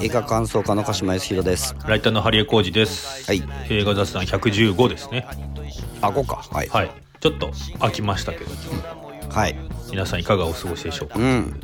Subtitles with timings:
[0.00, 3.24] 映画感想家の鹿島康弘ですライターのハリエコージです。
[3.26, 5.26] はい映画雑談115ですね。
[6.00, 6.90] あこうかはいはい。
[7.20, 7.48] ちょっと
[7.80, 8.50] 飽きましたけど、
[9.30, 9.56] はい
[9.90, 11.18] 皆さんいかがお過ごしでしょうか？
[11.18, 11.60] うん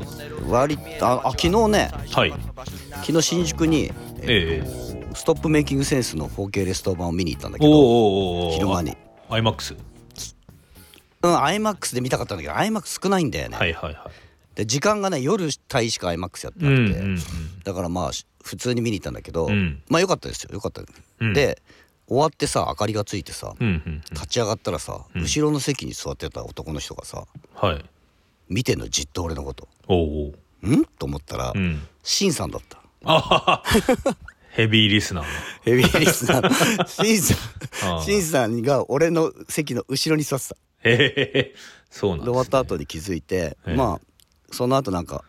[0.49, 2.35] 割ああ昨日ねはい。
[3.05, 8.97] 昨日新宿にええストップメイキングセンスの 4K レスト版を見に行ったんだけどおーおーおー昼間に。
[9.31, 9.75] アイマックス。
[9.75, 14.13] うん IMAX で見たかったんだけど IMAX 少ないんだよね、はいはいはい。
[14.55, 17.19] で時間がね夜帯しか IMAX やってうなんくて、うんうん。
[17.65, 20.83] だからまあし普通に見に行ったんだけど、うんまあよかったですよよかった、
[21.21, 21.61] うんで
[22.07, 24.01] 終わってさ明かりがついてさ、うんうんうん。
[24.13, 27.85] 立ち上がったらさ、うん後ろの席に座ってた男の人がさはい。
[28.49, 29.97] 見てんのじっと俺のことおー
[30.31, 30.77] おー。
[30.81, 30.85] ん？
[30.99, 31.83] と思ったら、うん。
[32.03, 32.83] シンさんだった。
[34.51, 35.31] ヘビーリスナーの。
[35.65, 37.35] ヘビーリスナー シンさ
[37.99, 40.97] んシンさんが俺の席の後ろに座ってたへへ
[41.39, 41.55] へ。
[41.91, 42.27] そうなんです、ね。
[42.27, 44.14] で終わった後に気づいて、ええまあ
[44.51, 45.25] その後なんか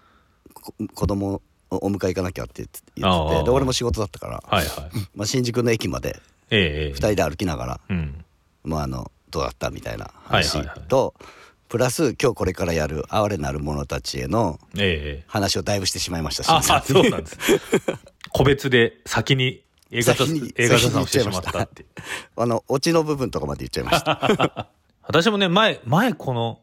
[0.53, 4.91] こ子供をお迎え行かなきゃって言ってててで俺も仕事だったから、はいはい。
[5.15, 8.25] まあ、新宿の駅までええええ2人で歩きながら、うん。
[8.63, 11.13] まあ、あのどうだったみたいな話と、
[11.67, 15.23] プラス今日これからやる「哀れなる者たち」へのええええ。
[15.27, 17.37] 話をだいぶしてしまいましたしああ、そうなんです。
[18.29, 21.85] 個別で先に映画雑先に映画雑談をしてしまったって。
[22.37, 24.69] あのオチの部分とかまで言っちゃいました
[25.07, 26.59] 私もね、前、前この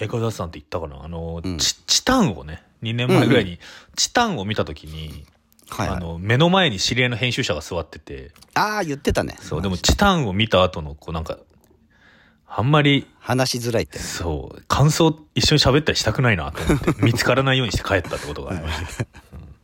[0.00, 1.04] 映画雑談って言ったかな？
[1.04, 1.58] あの、うん。
[1.58, 3.58] チチタンをね、2年前ぐらいに、
[3.96, 5.24] チタンを見た時に、
[5.68, 9.36] はい、はい、あの、目の前に知り合いの編集者が座ってて、ああ言ってたね。
[9.40, 11.38] そう、でもチタンを見た後の、こうなんか、
[12.46, 13.98] あんまり、話しづらいって。
[13.98, 19.06] そう、感想一緒に喋ったりしたくないなと思って、 見つからないようにして帰ったってことがありました。
[19.32, 19.54] うん。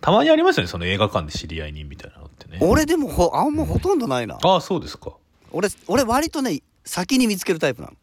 [0.00, 2.58] たまにありますよね、その映画館で知り合いにみたいなのってね。
[2.60, 4.38] 俺でもほあんまほとんどないな。
[4.42, 5.12] ああ、そうですか。
[5.52, 7.94] 俺俺割とね先に見つけるタイプなの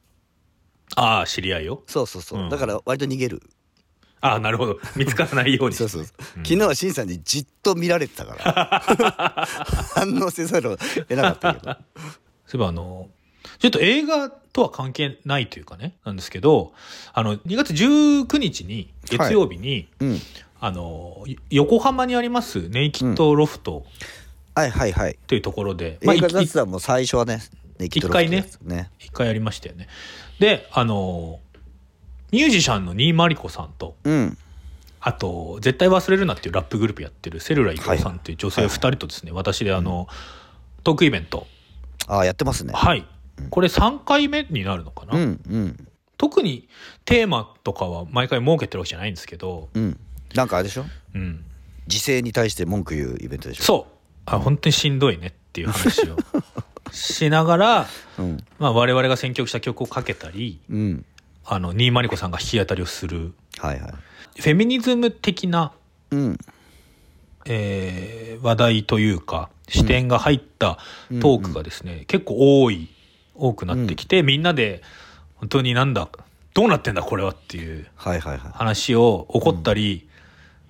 [0.95, 1.83] ああ、知り合いよ。
[1.87, 2.49] そうそうそう、うん。
[2.49, 3.41] だから割と逃げる。
[4.21, 4.79] ああ、なるほど。
[4.95, 5.75] 見つからないように。
[5.75, 9.47] そうそうそう、昨日はしんさんにじっと見られてたから。
[9.95, 11.73] 反応せざるを得なかったけど。
[11.73, 11.77] そうい
[12.55, 13.09] えばあの、
[13.59, 16.73] ちょっと映画とは関係ないというかね、なんですけど、
[17.13, 20.19] あの、2月19日に、月曜日に、うん。
[20.59, 23.85] あの、よ横浜にありますネイキッドロフト。
[24.55, 25.17] はいはいはい。
[25.27, 27.41] というところで、まあ、映画雑談も最初はね
[27.79, 28.89] ネキッドロフトですね。
[28.99, 29.89] 一回やりましたよね。
[30.39, 31.39] で、あの、
[32.31, 34.37] ミュージシャンの新井真理子さんと、うん。
[34.99, 40.07] あと、絶対忘れるなっていうラップグループやってるセルラ伊藤さんっていう女性2人とですね、私であの、
[40.83, 41.47] トークイベント、
[42.07, 42.73] ああやってますね。
[42.73, 43.05] はい。
[43.49, 45.87] これ3回目になるのかな、うんうん。
[46.17, 46.67] 特に
[47.05, 49.99] テーマとかは毎回設けてるわけじゃないんですけど、うん。
[50.35, 50.85] なんかあれでしょ？
[51.15, 51.45] うん、
[51.87, 53.63] 時勢に対して文句言うイベントでしょ？
[53.63, 53.93] そう。
[54.25, 56.15] あ本当にしんどいねっていう話を
[56.93, 57.87] しながら、
[58.19, 58.37] うん。
[58.59, 61.05] まあ、我々が選曲した曲をかけたりうん。
[61.45, 63.33] あの新井真理子さんが弾き語りをする。
[63.57, 63.91] はいはい。
[64.41, 65.73] フェミニズム的な、
[66.11, 66.37] うん。
[67.45, 70.77] えー話題というか視点が入った
[71.21, 72.89] トークがですね、結構多い
[73.35, 74.81] 多くなってきて、みんなで
[75.35, 76.09] 本当になんだ
[76.53, 78.51] どうなってんだこれはっていうはいはいはい。
[78.53, 80.07] 話を怒ったり、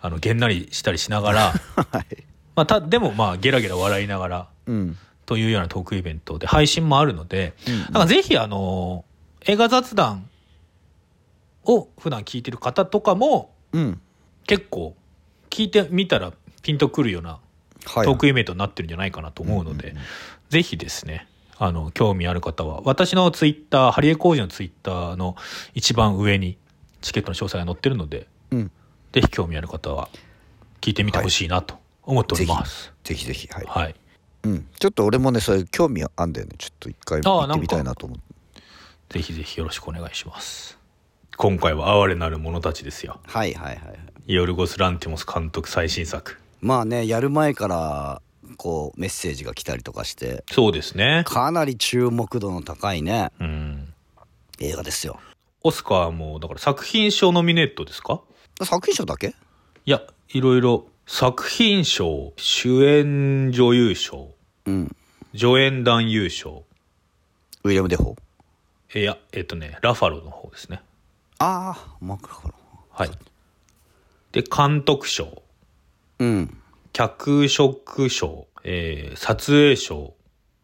[0.01, 1.53] あのげんなりしたりしながら、
[1.91, 2.23] はい。
[2.55, 9.05] まあ、たでもまあゲラゲラ笑いながらうんというようなトークイベントで配信もあるので、うんなんかぜひあの
[9.45, 10.29] 映画雑談
[11.65, 13.99] を普段聞いてる方とかもうん。
[14.45, 14.95] 結構
[15.49, 17.39] 聞いてみたらピンとくるような
[17.85, 18.05] はい。
[18.05, 19.95] トークイベントになってるんじゃないかなと思うので、
[20.49, 25.35] ぜひですねあの興味ある方は私のツイッターハリエコージのツイッターの
[25.73, 26.57] 一番上に
[27.01, 28.71] チケットの詳細が載ってるのでうん。
[29.11, 30.09] ぜひ興味ある方は
[30.81, 32.93] 聞いてみてほしいなと思っております。
[33.03, 33.65] ぜひぜひはい。
[33.67, 33.95] はい。
[34.43, 38.63] うんちょっと俺もねそういう興味あんだよねちょっと一回ああ行ってみたいなと思って
[39.09, 40.77] ぜひぜひよろしくお願いします。
[41.35, 43.19] 今回は哀れなる者たちですよ。
[43.25, 46.37] はいはいはいはいヨルゴス・ランティモス監督最新作。
[46.61, 48.21] まあねやる前から
[48.57, 51.23] こうメッセージが来たりとかしてそうですね。
[51.25, 53.93] かなり注目度の高いねうん。
[54.59, 55.19] 映画ですよ
[55.63, 58.21] オスカーも、だから作品賞ノミネートですか？
[58.63, 59.35] 作品賞だけ？
[59.85, 64.29] いや、いろいろ作品賞、主演女優賞、
[64.65, 64.95] うん。
[65.35, 66.63] 助演男優賞、
[67.63, 68.99] ウィリアム・デフォー？
[68.99, 70.81] いや、えっとね、ラファロの方ですね。
[71.39, 72.53] ああマクラファロ
[72.91, 73.11] はい。
[74.31, 75.41] で、監督賞、
[76.19, 76.57] うん。
[76.93, 80.13] 脚色賞、えー撮影賞、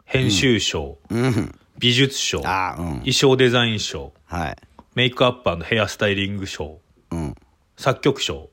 [0.06, 1.60] 編集賞、うん。
[1.80, 2.90] 美術賞、ああうん。
[3.00, 4.58] 衣装デザイン賞、はい。
[4.96, 6.80] メイクアップヘアスタイリング賞、
[7.12, 7.36] うん。
[7.78, 8.50] 作曲賞。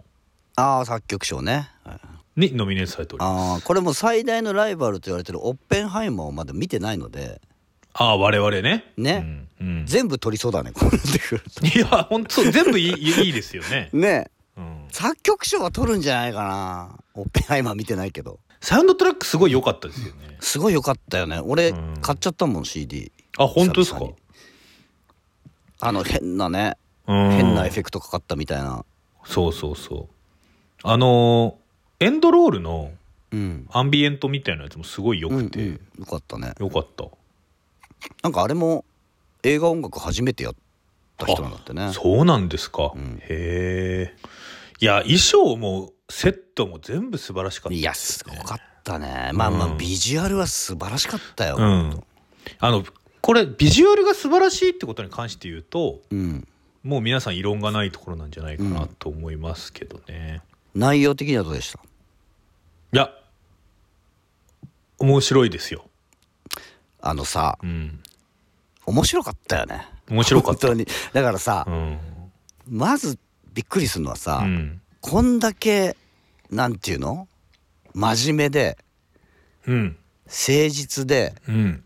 [0.57, 1.67] ああ作曲賞ね、はい
[2.37, 3.53] にノミネートされております。
[3.53, 7.41] ああこれも最大のライバルと言われてるオッペンハイマーをまだ見てないので
[7.95, 8.93] ああ、我々ね。
[8.97, 9.69] ねうん。
[9.69, 13.89] うん全部取りそうだねこうなってくるといや、本当全部いいいいいですよね。
[13.95, 14.85] ねうん。
[14.91, 20.37] 作曲賞は取るんじゃないかなオッペンハイマー見てないけどサウンドトラックすごい良かったですよね。
[20.41, 24.01] すごい良かったよね俺うん買っちゃったもん CD あ、本当ですか？
[25.81, 28.85] あの変なねうん変なエフェクトかかったみたいな
[29.25, 30.15] そうそうそう。
[30.83, 31.66] あのー
[32.01, 32.91] エンドロールの
[33.33, 33.67] うん。
[33.73, 36.01] アンビエントみたいなやつもすごい良くて、うんうん。
[36.01, 36.53] よかったね。
[36.61, 37.05] よかった。
[38.23, 38.85] なんかあれも
[39.43, 40.55] 映画音楽初めてやっ
[41.17, 41.93] た人なんだってね。
[41.93, 42.93] そうなんですか。
[42.95, 43.19] ん。
[43.23, 44.15] へえ。
[44.81, 49.31] いや、衣装もセットも全部素晴らしかったいやすごかったね。
[49.35, 49.79] まあまあうん。
[49.79, 51.57] ビジュアルは素晴らしかったよ。
[51.59, 52.05] うん。
[52.61, 52.85] あの、
[53.23, 56.47] これ、ビジュアルが素晴らしいってことに関して言うと、うん。
[56.85, 60.43] もう皆さん異論がないところなんじゃないかなと思いますけどね。
[60.77, 61.81] 内容的にはどうでした？
[62.93, 63.11] いや、
[64.99, 65.89] 面白いですよ。
[67.01, 68.01] あのさうん。
[68.87, 70.69] 面白かったよね面白かった。
[70.69, 71.99] 本当にだからさうん。
[72.69, 73.19] まず
[73.53, 74.81] びっくりするのはさ、うん。
[75.01, 75.97] こんだけ
[76.51, 77.29] なんていうの？
[77.95, 78.79] 真面目で
[79.67, 79.97] うん。
[80.27, 81.85] 誠実で、うん。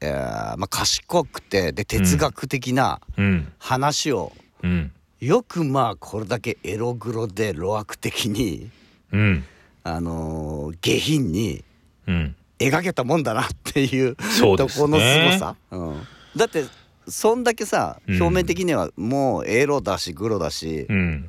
[0.00, 3.52] えーまあ、賢くてで哲学的なうん。
[3.58, 4.32] 話を、
[4.62, 4.92] うん。
[5.20, 8.70] よくまあこれだけエログロで路悪的に、
[9.12, 9.44] うん。
[9.88, 11.64] あのー下品に
[12.06, 12.36] うん。
[12.58, 14.86] 描けたもんだなっていうそうですね。
[14.86, 15.96] とこのすごさ、うん、
[16.34, 16.64] だって
[17.06, 18.22] そんだけさうん。
[18.22, 21.28] 表面的にはもうエロだしグロだし、うん。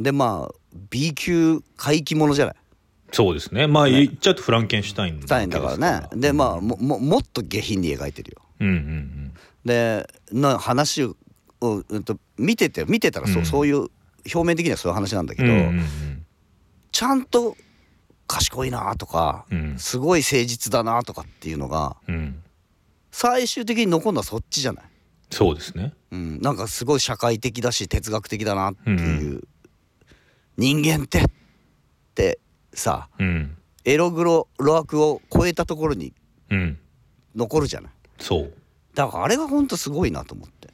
[0.00, 0.54] でまあ
[0.90, 2.54] B 級怪奇ものじゃない？
[3.12, 3.66] そうですね。
[3.66, 6.08] まあ、言っちゃうとフランケンシュタインだからね。
[6.14, 8.42] でまあもももっと下品に描いてるよ。
[8.60, 9.32] うんうん
[9.64, 11.16] での話を、
[11.60, 13.46] うん、と見てて見てたらそう,、うん。
[13.46, 13.76] そういう
[14.34, 15.48] 表面的にはそういう話なんだけうん。
[15.48, 16.26] ど、うんうん。
[16.92, 17.56] ちゃんと
[18.26, 22.14] 賢いなとか、うんすごい誠実だなとかっていうのがうん。
[22.14, 22.42] うん。
[23.10, 24.84] 最終的に残るのはそっちじゃない、
[25.30, 25.94] そうですね。
[26.10, 29.42] うん、なんかすごい社会的だし哲学的だなっていう、
[30.58, 31.24] 人間ってっ
[32.14, 32.38] て
[32.74, 33.56] さうん。
[33.84, 36.12] エログロロアクを超えたところに
[36.50, 36.78] うん。
[37.34, 37.92] 残るじゃない？
[38.18, 38.52] そう。
[38.94, 40.68] だからあれがほんとすごいなと思って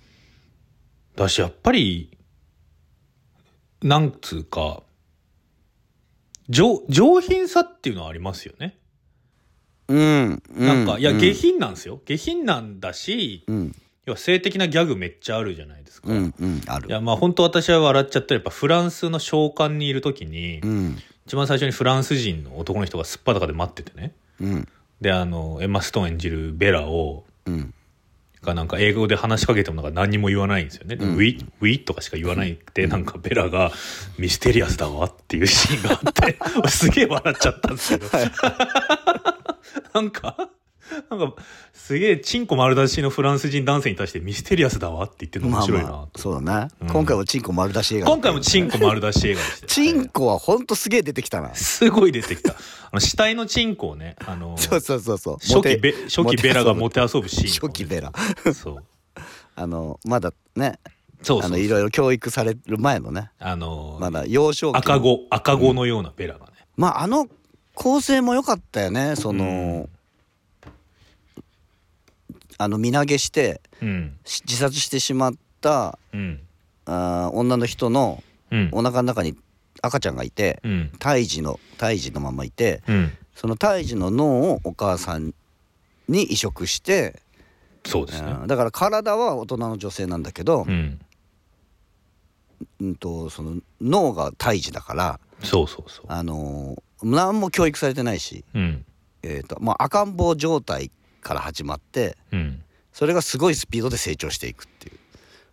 [1.15, 2.17] だし、やっぱり、
[3.83, 4.83] なんつうか、
[6.49, 8.77] 上、上品さっていうのはありますよね。
[9.89, 12.01] うんなんか、いや、うん下品なんですよ。
[12.05, 13.75] 下品なんだし、うん
[14.05, 16.11] 要は性的なギャグめっちゃあるじゃないですか。
[16.11, 24.13] うんうんあるいや、まあ本当私は笑っちゃったらやっぱフランスの召喚にいる時に、うん一番最初にフランス人の男の人がすっぱだかで待っててね。
[24.41, 24.69] うん
[25.01, 27.75] で、あの、エンマ・ストーン演じるベラを、うん
[28.43, 30.97] がなんか英語で話しかけてもなんか何にも言わないんですよね。
[30.97, 33.71] でウィウィとかしか言わないくて、なんかベラが
[34.19, 38.11] ミステリアスだわっていうシーンがあって、俺 すげえ笑っちゃったんですけど。
[39.95, 40.51] なんか、
[41.11, 41.35] なんか、
[41.73, 45.91] すげえチンコ丸出しのフランス人男性に対してミステリアスだわって言ってるの面白いなと。
[45.91, 46.89] まあまあそうだね、うん。
[46.89, 51.55] 今回もチンコ丸出し映画今回もチンコ丸出し映画でしたよチンコはほんとすげえ出てきたな。
[51.55, 52.53] すごい出てきた。
[52.53, 52.57] あ
[52.93, 55.37] の、死体のチンコをね、あの、 そうそうそうそう。
[55.41, 58.13] 初期ベ、初期ベラがモモテテ遊ぶシーン、初期ベラ。
[58.55, 58.85] そう。
[59.55, 60.79] あのまだね
[61.23, 61.53] そうそうそう。
[61.53, 63.31] あのいろいろ教育される前のね。
[63.39, 64.79] あの、まだ幼少期の。
[64.79, 66.53] 赤子、赤子のようなベラがね。
[66.77, 67.29] まああの
[67.75, 69.17] 構成も良かったよね。
[69.17, 69.89] その、
[72.63, 74.17] あの身投げしてうん。
[74.25, 76.41] し自殺してしまったうん。
[76.87, 78.69] あー女の人のうん。
[78.73, 79.37] お腹の中に
[79.81, 80.93] 赤ちゃんがいてうん。
[80.99, 83.13] 胎児の胎児のままいてうん。
[83.35, 85.35] その胎児の脳をお母さん
[86.09, 87.21] に移植して、
[87.87, 88.33] そうですね。
[88.43, 91.01] うんだから体は大人の女性なんだけどう、ん。
[92.81, 96.05] うん、とその脳が胎児だから、そうそうそう。
[96.09, 98.85] あのー何も教育されてないし、うん。
[99.25, 102.63] えーとまあ、赤ん坊状態から始まってうん。
[102.93, 104.99] それがすごいスピードで成長していくっていう。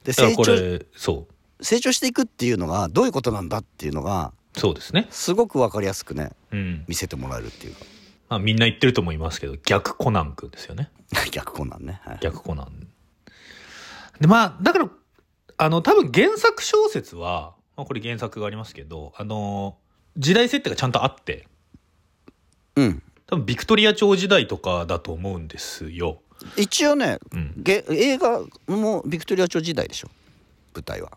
[0.03, 1.27] で成長そ
[1.61, 4.59] 成長していくっていうのがどういうことなんだっていうのがう。
[4.59, 5.07] そうですね。
[5.09, 6.83] すごく分かりやすくねうん。
[6.87, 7.85] 見せてもらえるっていうか
[8.29, 10.89] まあみんな言ってると思いますけど、逆コナン君ですよね。
[11.31, 12.87] 逆コナンね、はい、逆コナン。
[14.21, 14.89] で、まあ、だから、
[15.57, 19.77] あの、多分原作小説は、まあこれ原作がありますけど、あの、
[20.17, 21.47] 時代設定がちゃんとあって、
[22.75, 26.21] うん多分ビクトリア朝時代とかだと思うんですよ。
[26.57, 27.53] 一応ねうん。
[27.57, 30.09] げ映画もビクトリア朝時代でしょ。
[30.73, 31.11] 舞台は。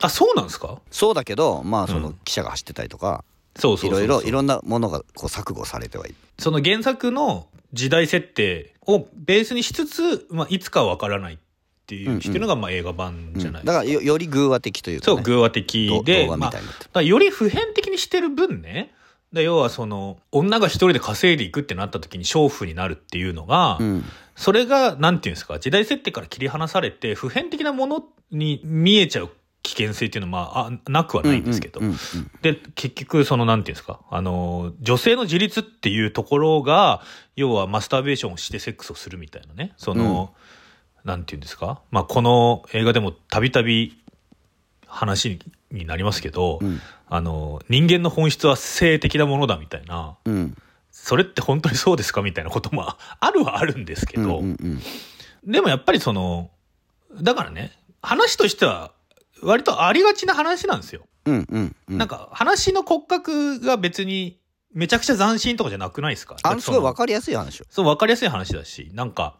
[0.00, 0.80] あ、そうなんですか？
[0.90, 2.18] そうだけどまあそうのん。
[2.24, 3.24] 記者が走ってたりとか、
[3.56, 4.04] そうそうそうそう。
[4.04, 6.14] いろいろいろんなものがこう錯誤されてはいる。
[6.38, 11.38] その原作の時代設定をベースにしつつ、まあ、いつかはわからないっ
[11.86, 12.20] ていう、うんうん。
[12.22, 16.50] してるのがまあ映画版じゃないだからよより偶話的というか、ね、そう、偶話的どで、ま
[16.94, 18.94] あ、より普遍的にしてる分ね、
[19.32, 24.04] だ要はその、女が一人で稼いでいくってなった時に娼婦になるっていうのが、うん。
[24.36, 29.30] それが、なんていうんですか、時代設定から切り離されて、普遍的なものに見えちゃう
[29.62, 31.80] 危険性っていうのは、まあ、あなくはないんですけど、
[32.42, 37.02] で結局そのなんていうんですかあの女性の自立っていうところが
[37.36, 39.72] 要はマスターベーションをしてセックスをするみたいなね。
[39.76, 40.32] その、
[41.04, 43.98] なんていうんですか、まあ、この映画でもたびたび
[44.86, 45.38] 話
[45.70, 50.34] になりますけど、うんあの人間の本質は性的なものだみたいなうん。
[50.34, 50.56] うん
[50.90, 52.84] それって本当にそうですかみたいなことも
[53.20, 54.42] あるはあるんですけど、
[55.44, 56.50] でもやっぱりその
[57.22, 57.72] だからね
[58.02, 58.90] 話としては
[59.40, 61.06] 割とありがちな話なんですよ。
[61.88, 64.40] なんか話の骨格が別に
[64.72, 66.36] めちゃくちゃ斬新とかじゃなくないですか？
[66.42, 67.66] あのすごい分かかりやすい話よ。
[67.70, 69.36] そう分かりやすい話だしなんか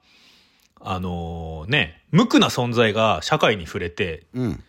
[0.80, 4.64] あのね無垢な存在が社会に触れてうん。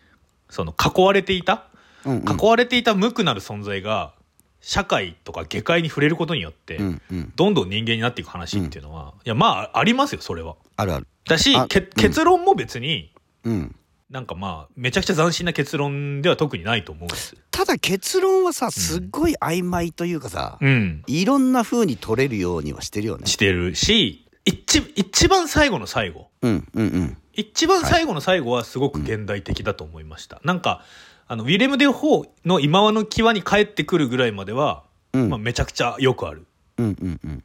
[0.48, 1.68] その囲われていた
[2.04, 2.38] うんうん。
[2.38, 4.14] 囲われていた無垢なる存在が
[4.60, 7.32] 社会とか下界に触れることによって、うんうん。
[7.34, 10.56] どんどん人間になっていく話っていうのは、いやまあありますよそれは。
[10.76, 11.06] あるある。
[11.26, 13.12] だし結論も別に
[13.44, 13.76] うん。
[14.10, 17.36] なんかまあめちゃくちゃ斬新な結論では特にないと思うんです。
[17.52, 23.26] ただ結論はさすっごい曖昧というかさ、うん、いろんな風に取れるようにはしてるよね。
[23.26, 26.28] してるし一一番最後の最後。
[26.42, 27.16] うんうんうん。
[27.34, 30.40] 一番最後の最後はすごく現代的だと思いました。
[30.44, 30.82] なんか
[31.30, 34.82] あのウィレム・デ・ホーの今和の際に帰ってくるぐらいまでは、
[35.12, 35.28] うん。
[35.28, 36.44] まあ、めちゃくちゃよくある。
[36.76, 37.44] うんうんうん。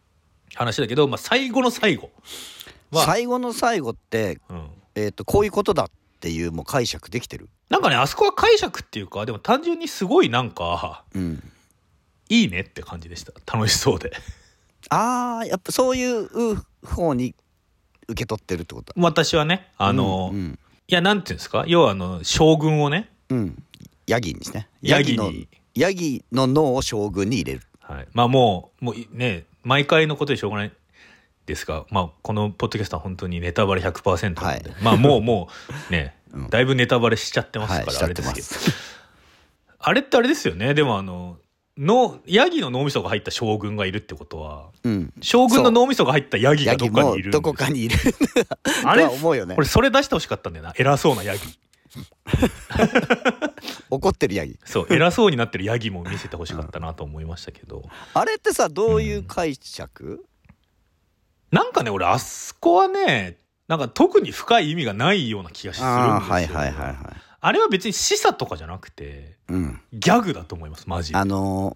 [0.55, 2.09] 話だけど、まあ、最後の最後
[2.89, 7.47] は、最後の最後って、うん、えー、とこういうことだっていうもう解釈できてる？
[7.69, 11.43] なんかねあそこは解釈っていうかでも単純にすごいなんかうん。
[12.29, 13.33] いいねって感じでした。
[13.55, 14.13] 楽しそうで。
[14.89, 17.35] あーやっぱそういう方に
[18.07, 18.93] 受け取ってるってこと？
[18.93, 20.59] だ私はねあの、いうん。
[20.87, 21.65] やなんていうんですか？
[21.67, 23.63] 要はあの将軍をねうん、うん
[24.07, 24.67] ヤギにですね。
[24.81, 25.47] ヤギのに。
[25.73, 27.65] ヤギの脳を将軍に入れる。
[27.81, 30.71] はい、まあもうもうね毎回のことでしょうがない
[31.45, 34.63] ですが、まあ、このポッドキャストは本当にネタバレ100%なので、はい。
[34.81, 35.49] まあもうも
[35.89, 36.49] うね、 うん。
[36.49, 38.59] だいぶネタバレしちゃってますはいから、しちゃってまあれです。
[38.59, 38.77] けどす
[39.79, 40.73] あれってあれですよね。
[40.73, 41.37] でもあの
[41.77, 45.13] のヤギの脳みそが入った将軍がいるってことはうん。
[45.21, 47.97] 将軍の脳みそが入ったヤギがどっかにいるどこかにいる。
[48.85, 49.05] あれ？
[49.05, 49.55] 思うよね。
[49.55, 50.73] これそれ出してほしかったんだよな。
[50.77, 51.41] 偉そうなヤギ
[53.89, 54.59] 怒ってるヤギ。
[54.65, 57.83] そう偉そうになってるヤギも見せてほしかったなと思いましたけど、
[58.13, 60.25] あれってさどういう解釈、
[61.51, 63.37] なんかね俺あそこはね
[63.67, 66.97] なんか特に深い意味がないような気がするんですよ、はいはいはいはい。
[67.41, 69.81] あれは別に示唆とかじゃなくてうん。
[69.93, 71.17] ギャグだと思いますマジで。
[71.17, 71.75] あのー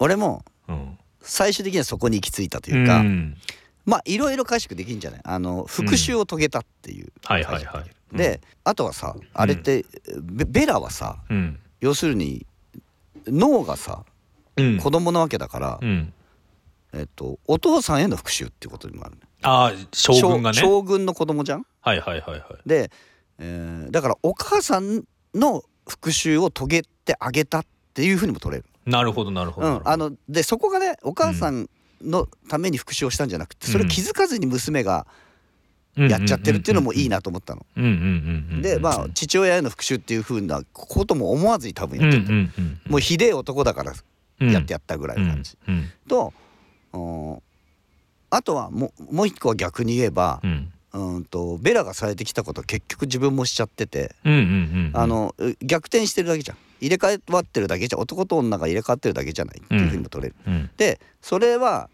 [0.00, 0.98] 俺もうん。
[1.20, 3.36] 最終的にはそこに行き着いたというか、うん。
[3.84, 5.20] まあいろいろ解釈できるんじゃない？
[5.24, 9.84] あの復讐を遂げたっていうはいはいはいであとはさあれって、
[10.22, 11.58] ベベラはさうん。
[11.80, 12.46] 要するに
[13.26, 14.04] 脳がさ
[14.56, 14.78] うん。
[14.78, 16.12] 子供なわけだから、うん。
[16.94, 20.58] えっと、お父さんへの復讐っていうことにもあるねああ将軍がね。
[20.58, 21.66] 将将軍の子供じゃん？
[21.80, 22.40] はいはいはいはい。
[22.66, 22.90] で、
[23.38, 28.68] えーだからお母さんの復讐を遂げてあげたっていうふうにも取れる。
[28.86, 29.88] なるほどなるほどなるほ、ど。
[29.88, 31.68] うんあのでそこがねお母さん
[32.02, 35.06] のために復讐をしたんじゃなくて、それを気づかずに娘が
[35.98, 37.66] やっちゃってるっていうのもいいなと思ったの。
[37.76, 37.96] うんうんうん
[38.54, 42.48] うんでまあ父親への復讐っていうふうなことも思わずに多分うんうんやってる、
[42.88, 43.92] もうひでえ男だから
[44.40, 45.56] やってやったぐらいの感じ。
[45.66, 46.32] うんうんと
[46.92, 47.42] うん。
[48.30, 50.72] あとはもうもう一個は逆に言えば、うん。
[50.92, 54.14] うんとベラがされてきたことは結局自分もしちゃってて、
[55.62, 56.56] 逆転してるだけじゃん。
[56.80, 60.36] 入れ替わってるだけじゃ男と女が入れ替わってるだけじゃないっていうふうにも取れる。
[60.46, 60.70] うん。
[60.76, 61.90] でそれは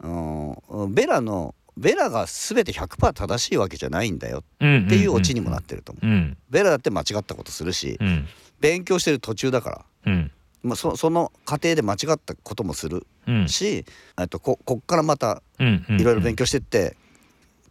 [0.00, 6.06] うんベラのベラが全て100%正しいわけじゃないんだようんっていうオチにもなってると思う。
[6.06, 6.36] うん。
[6.48, 8.26] ベラだって間違ったことするしうん。
[8.60, 10.30] 勉強してる途中だから、うん。
[10.62, 13.48] まあ、そその過程で間違ったこともするうん。
[13.48, 13.84] し、
[14.18, 16.96] えっとここっからまたうんいろいろ勉強してって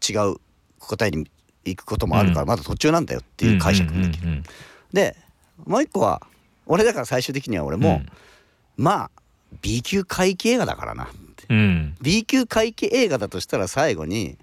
[0.07, 0.35] 違う
[0.79, 1.27] 答えに
[1.65, 2.47] 行くこともあるからうん。
[2.50, 4.27] まだ途中なんだよっていう解釈もできる。
[4.27, 4.43] うんうん
[4.93, 5.15] で
[5.65, 6.21] もう一個は
[6.65, 8.01] 俺だから最終的には俺も、
[8.77, 9.12] まあ
[9.62, 11.09] B 級怪奇映画だからな
[11.50, 11.98] うんうん。
[12.01, 14.38] B 級怪奇映画だとしたら最後に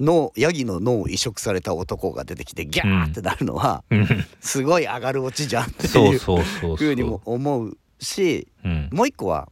[0.00, 4.06] 脳ヤギの脳を移植された男が出てきてギャーってなるのは、うん。
[4.40, 8.88] すごい上がるオチじゃんっていうふうにも思うしうん。
[8.92, 9.48] もう一個は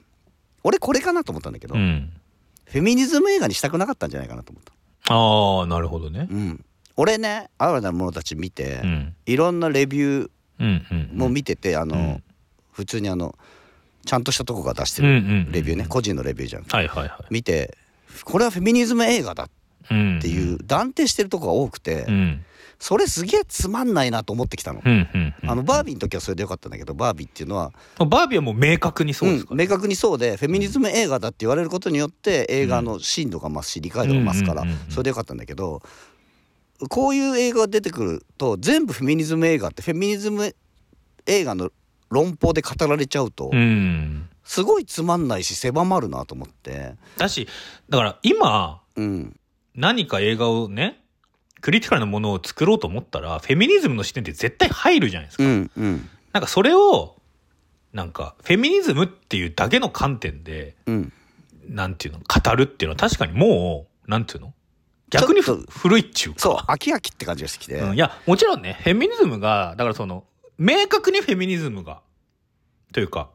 [0.63, 2.13] 俺これかなと思ったんだけど、うん。
[2.65, 4.73] フェミニズム映画にしたくなかったんじゃないかなと思った。
[5.13, 6.29] ああなるほどね。
[6.31, 6.65] うん、
[6.97, 9.15] 俺ね「哀れな者たち」見て、うん。
[9.27, 11.19] いろんなレビューうんうん。
[11.19, 12.23] も見てて、あの、うん。
[12.71, 13.37] 普通にあの
[14.11, 16.65] ちゃんとしたとこが出してるんレビューね、個人のレビューじゃん。
[16.65, 17.79] はいはいは見て
[18.25, 19.49] これはフェミニズム映画だっ
[19.85, 22.45] ていう断定してるとこが多くて、うん。
[22.81, 24.83] それすげえつまんないなと思ってきたの。
[24.83, 29.53] あのバービーの時はそれでよかったんだけどバービーっていうのは、バービーはもう明確にそうですか？
[29.53, 35.83] うん明確にそうでフェミニズム映画だって言われることによって映画の深度が増すし理解度が増すからそれでよかったんだけど
[36.89, 40.57] こういう映画が出てくると全部フェミニズム映画ってフェミニズム
[41.27, 41.71] 映画の
[42.11, 44.29] 論法で語られちゃうと、うん。
[44.45, 46.97] すごいつまんないし狭まるなと思って。
[47.17, 47.49] だし
[47.89, 49.37] だから今うん。
[49.75, 51.01] 何か映画をね
[51.61, 56.09] クリティカルなものを作ろうと思ったらフェミニズムの視点って絶対入るじゃないですか、うんうん。
[56.33, 57.17] なんかそれを
[57.93, 61.13] なんかフェミニズムっていうだけの観点でうん。
[61.69, 64.53] なんていうの語るっていうのは確かにもうなんていうの
[65.11, 66.41] 逆に古いっちゅうか。
[66.41, 70.25] そう飽き飽きって感じがしてきて、うんいやもちろんねフェミニズムがだからその
[70.61, 72.03] 明確にフェミニズムが
[72.93, 73.31] というか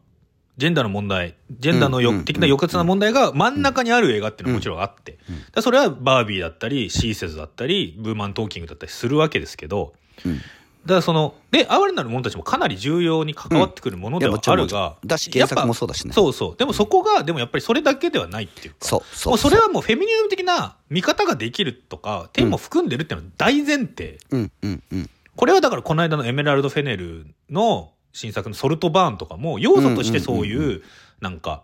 [0.58, 5.44] ジェンダーの問題ジェンダーのよ的な抑圧な問題が真ん中にある映画っていうのはもちろんあって、うん。
[5.52, 9.94] だそれはバービーだったりシーセズだったりブーマントーキングだったりするわけですけど。
[10.24, 10.38] うん。
[10.38, 16.14] だからそので哀れなる者たちもかなり重要に関わってくるものではあるが、だし原作もそうだしね。
[16.14, 16.56] そうそう。
[16.58, 18.78] でもそこがでもやっぱりそれだけではないっていうか。
[18.82, 30.84] そうそうそれはもうフェミニズム的な見方ができるとかテーマを含んでるっていうのは大前提、うんうんうんこれはだからこの間のエメラルド・フェネルの新作のソルトバーンとかも要素としてそういう
[31.20, 31.64] なんか、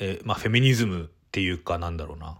[0.00, 2.38] えーまあフェミニズムっていうかなんだろうな。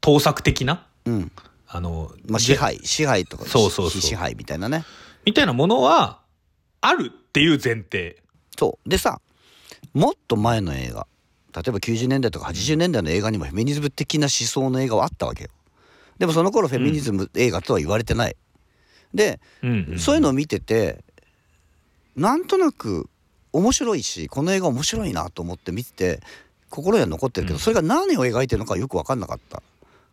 [0.00, 0.86] 盗作的な？
[1.06, 1.32] うん。
[1.68, 4.00] あの、まあ支配支配とかそうそうそう。
[4.00, 4.84] 非支配みたいなね。
[5.24, 6.20] みたいなものは
[6.80, 8.22] あるっていう前提。
[8.58, 8.88] そう。
[8.88, 9.20] でさ
[9.94, 11.06] もっと前の映画。
[11.54, 15.50] 例えば90年代とか80年代の映画にもフェミニズム的な思想の映画はあったわけよ。
[16.18, 18.36] でもその頃フェミニズム映画とは言われてない、
[19.14, 21.04] で、うんうんそういうのを見てて
[22.16, 23.08] なんとなく
[23.52, 26.20] 面白いしこの映画面白いなと思って見てて
[26.70, 27.60] 心には残ってるけど、うん。
[27.60, 29.62] それが何を描いてるのかよく分かんなかった。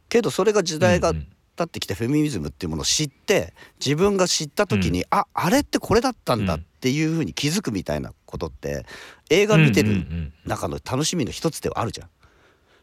[0.09, 1.27] けどそれが時代がうんうん。
[1.55, 8.87] 経ってきてフェミニズムっていうものを知って自分が知った時に、ああれってこれだったんだっていうふうに気づくみたいなことって
[9.29, 12.09] 映画見てるうんうんうん中の楽しみの一つではあるじゃん。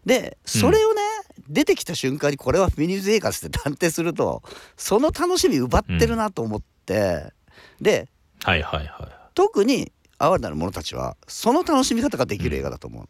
[0.07, 1.03] でそれをね、
[1.49, 4.43] 出てきた瞬間にこれはフェミニズム映画って断定すると
[4.77, 7.33] その楽しみ奪ってるなと思って、
[7.81, 8.09] で
[8.43, 9.13] はいはいはい。
[9.35, 13.09] 特に哀れなる者たちはその楽しみ方ができる映画だと思う。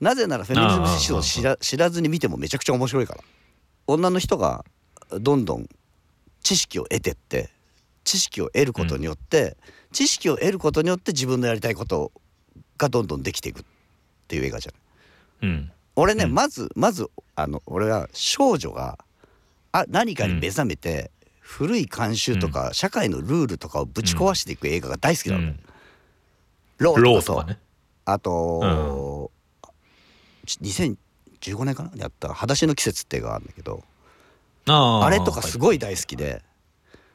[0.00, 3.20] なぜならフェミニズム思想を知ら知らずに見てもめちゃくちゃ面白いから。
[3.86, 4.64] 女の人が
[5.10, 5.68] どんどん
[6.42, 7.50] 知識を得てって
[8.04, 9.56] 知識を得ることによって、
[9.92, 12.12] 知識を得ることによって自分のやりたいこと
[12.78, 13.64] がどんどんできていくっ
[14.28, 14.72] ていう映画じゃ
[15.42, 15.50] ない。
[15.50, 15.72] うん。
[15.96, 16.34] 俺ね、うん。
[16.34, 18.98] まずまずあの俺は少女が
[19.72, 25.56] あ何かに目覚めて、古い慣習とか、社会のルールとかをぶち壊していく映画が大好きなの、ね
[26.78, 27.58] ロローとかそうーとかね。
[28.04, 29.30] あと、
[30.62, 31.90] 2015年かな？
[31.96, 33.84] やった「裸足の季節」って映画があるんだけど。
[34.66, 35.04] あー。
[35.04, 36.42] あれとかすごい大好きで、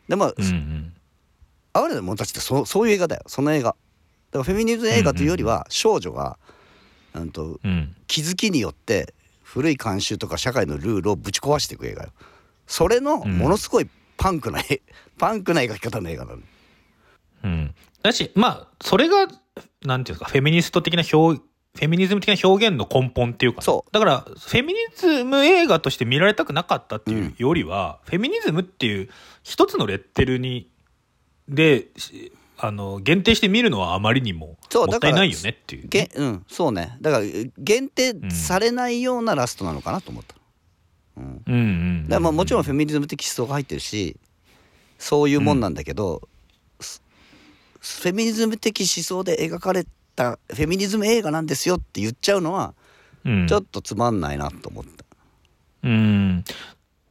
[0.08, 0.94] でまあ、うんうん。
[1.74, 3.24] 哀れな者たちってそそういう映画だよ。
[3.28, 3.70] その映画。
[3.70, 6.38] だからフェミニズム映画というよりは少女が、
[7.14, 7.96] うんとうん。
[8.08, 12.10] 気づきによって古い慣習とか社会のルールをぶち壊していく映画よ。
[12.68, 13.38] それのうん。
[13.38, 14.62] ものすごいパンクな、
[15.18, 16.42] パンクな描き方の映画なの
[17.44, 17.76] うん。
[18.04, 19.28] だし、まあ、それが、
[19.84, 21.40] なんていうか、フェミニスト的な表、
[21.76, 23.92] フェミニズム的な表現の根本っていうかね、そう。
[23.94, 29.10] だから、フェミニズム映画として見られたくなかったっていうよりは、フェミニズムっていう
[29.44, 30.70] 一つのレッテルに、
[31.48, 35.88] で、しあの、限定して見るのはあまりにもそうもったいないよねっていう。
[35.88, 37.26] げうんそうねだから
[37.58, 40.36] 限定されないようなラストなのかなと思った、
[41.18, 42.24] うん、うんうん。
[42.36, 44.18] もちろんフェミニズム的思想が入ってるし
[44.98, 46.28] そういうもんなんだけど、
[46.80, 47.02] す
[47.80, 52.74] フェミニズム的思想で描かれたフェミニズム映画なんですよって言っちゃうのは
[53.24, 55.06] うんちょっとつまんないなと思った、
[55.84, 56.44] うん。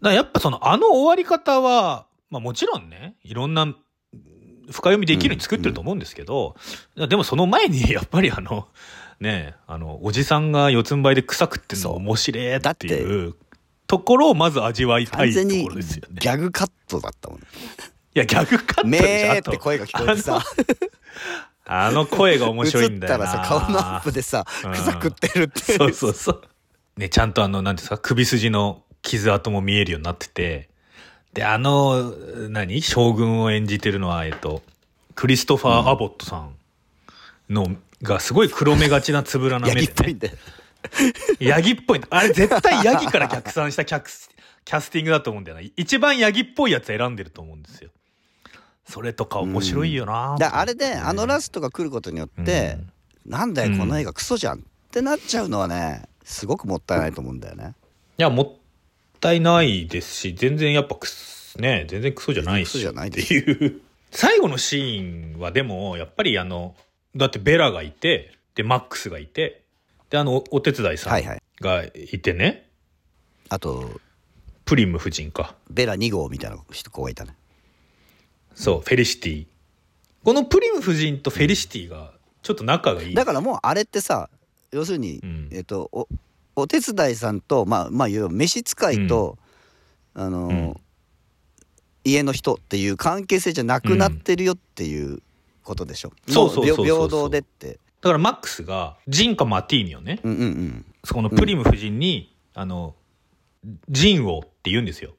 [0.02, 3.72] だやっぱその、あの終わり方は、まあもちろんね、いろんな
[4.70, 6.56] 深読みできるように作ってると思うんですけど、
[6.96, 8.68] でもその前に、 やっぱりあの、
[9.20, 13.34] ねあの、おじさんが四つん這いで草食ってんの面白いっていう
[13.86, 16.16] ところをまず味わいたいところですよね。
[16.18, 17.46] ギャグカットだったもんね
[18.14, 20.42] いや、逆カットめでしょーって声が聞こえてさ
[21.66, 23.24] あの声が面白いんだよな。
[23.24, 26.42] 映ったらさ顔のアップでさうん草食ってるってそうそうそう。
[26.96, 30.70] ね、ちゃんとあの、なんていうんですか、首筋の傷跡も見えるようになってて、
[31.36, 32.14] で、あの、
[32.48, 32.80] 何？
[32.80, 34.62] 将軍を演じてるのは、えっと、
[35.14, 36.54] クリストファー・アボットさん
[37.50, 39.92] の、がすごい黒目がちなつぶらなヤ目で、ね。
[39.92, 40.34] ギっぽいんだよ。
[41.40, 42.00] ヤギっぽい。
[42.08, 44.02] あれ絶対ヤギから逆算したキャ
[44.64, 45.62] キャスティングだと思うんだよな。
[45.76, 47.90] 一番ヤギっぽいやつ選んでると思うんですよ。
[48.88, 52.78] それとか面白いよな、だからあれであのラストが来ることによって、
[53.26, 57.74] なんだよこの映画クソじゃんってなっちゃうのはねすごくもったいないと思うんだよね。
[58.18, 58.52] いや、もっ
[59.40, 62.72] ないですし、全然やっぱくす、ね、全然クソじゃないし。
[62.72, 63.80] クソじゃないっていう。
[64.10, 66.74] 最後のシーンはでも、やっぱりあの、
[67.14, 69.62] だってベラがいて、で、マックスがいて、
[70.10, 71.42] で、あの、おお手伝いさんはいはい。
[71.60, 72.68] がいてね、
[73.48, 74.00] あと
[74.64, 75.54] プリム夫人か。
[75.70, 77.34] ベラ2号みたいな人子がいたね。
[78.54, 79.46] そう、フェリシティ。
[80.24, 82.12] このプリム夫人とフェリシティが
[82.42, 83.14] ちょっと仲がいい。
[83.14, 84.28] だからもうあれってさ
[84.72, 85.48] 要するに、うん。
[85.52, 86.08] えっと
[86.56, 89.38] おお手伝いさんとまあまあ要は召使いと、
[90.14, 90.74] あの、うん。
[92.04, 95.18] 家の人っていう関係性じゃなくなってるよっていう
[95.64, 96.32] ことでしょ、うん。
[96.32, 97.80] そうそうそうそうも平平等でって。
[98.00, 100.86] だからマックスがジンかマティーニをねうんうんうん。
[101.02, 102.94] そこのプリム夫人に、あの
[103.88, 105.14] ジンをって言うんですよ。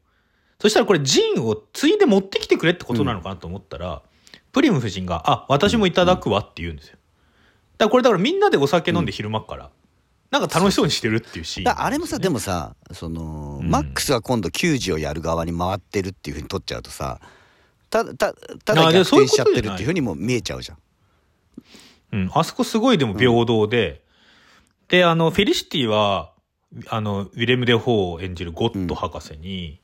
[0.60, 4.02] そしたらこれジンをついで持ってきてくれってことなのかなと思ったら、
[4.54, 6.98] プリム夫人が「あ私もいただくわ」って言うんですよ。
[7.78, 9.70] だからこれだからみんなでお酒飲んで昼間っから、
[10.32, 17.20] なんか楽しそうにしてるっていうシーンだからあれもさでももさその、うんマックスが今度給仕をやる側に回ってるっていうふうに取っちゃうとさ
[17.90, 18.34] たた
[18.66, 20.78] ただ逆転しちゃってるっていうふうにも見えちゃうじゃん。
[22.14, 24.04] うん、あそこすごいでも平等で、
[24.88, 26.32] で、あの、フェリシティは、
[26.88, 29.82] あの、ウィレム・デ・ホーを演じるゴッド博士に、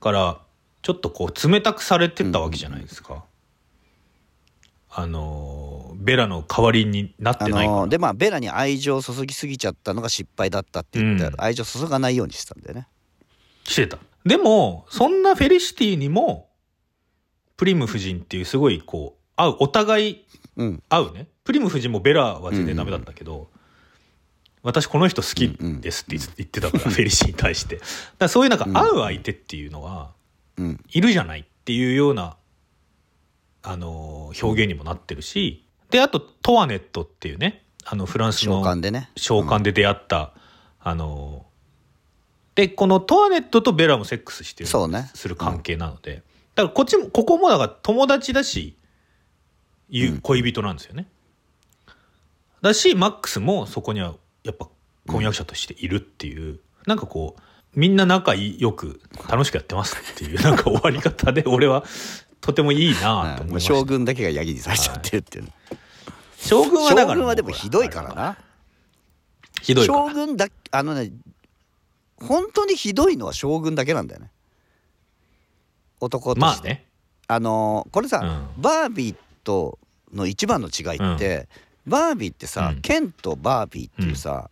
[0.00, 0.40] から、
[0.82, 3.24] ちょっとこう、冷たくされてたわけじゃないですか。
[4.96, 7.78] あの、ベラの代わりになってあないから。
[7.80, 12.86] のでまあベラに愛情を注ぎすぎちゃったのが失敗だったって言って、うん愛情注がないようにしてたんだよね。
[13.64, 13.98] してた。
[14.24, 16.48] でも、そんなフェリシティにも、
[17.56, 20.24] プリム夫人っていうすごいこう、合う、お互い
[20.56, 21.26] うん合うね。
[21.44, 23.48] プリム夫人もベラは全然ダメだったけど、
[24.62, 25.48] 私この人好き
[25.80, 27.80] ですって言ってたから、フェリシーに対して。
[28.18, 30.12] だそういうなんか合う相手っていうのは、
[30.56, 32.36] うんいるじゃないっていうような、
[33.64, 39.10] あのー、表現にもなってるし、で、あと、トワネットっていうね、あの、フランス召の喚でね。
[39.16, 40.32] 召喚で出会った、
[40.80, 41.54] あのー
[42.54, 46.22] で、このトワネットとベラもセックスしてるそうねする関係なので、
[46.54, 48.76] だからこっちも、ここもだから友達だし、
[49.90, 51.06] いう恋人なんですよね。
[52.62, 54.68] だし、マックスもそこにはやっぱ
[55.08, 57.42] 婚約者としているっていう、なんかこう、
[57.74, 61.84] みんな仲よく楽しくやってますっていう、なんか終わり方で俺は
[62.44, 63.74] とてもいいなと思いました。
[63.74, 65.44] 将軍だけがヤギにされちゃってるっていう。
[65.46, 65.50] ね、
[66.36, 68.36] 将軍はだから将軍はでもひどいからな。
[69.62, 71.10] ひどい将軍だあのね
[72.18, 74.30] 本当にひどいのは将軍だけなんだよね。
[76.00, 76.84] 男として、まあね。
[77.28, 78.18] あのーこれさ、
[78.58, 79.78] うバービーと
[80.12, 81.48] の一番の違いって、
[81.86, 82.82] バービーってさ、うん。
[82.82, 84.50] ケンとバービーっていうさ、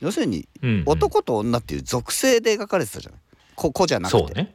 [0.00, 0.70] 要するにうん。
[0.70, 0.82] うん。
[0.84, 3.20] 男と女っていう属性で描かれてたじゃない。
[3.54, 4.54] 子子じゃなくて、ね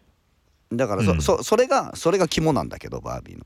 [0.71, 1.21] だからそ,、うん。
[1.21, 3.45] そそれがそれが肝なんだけどバービーの。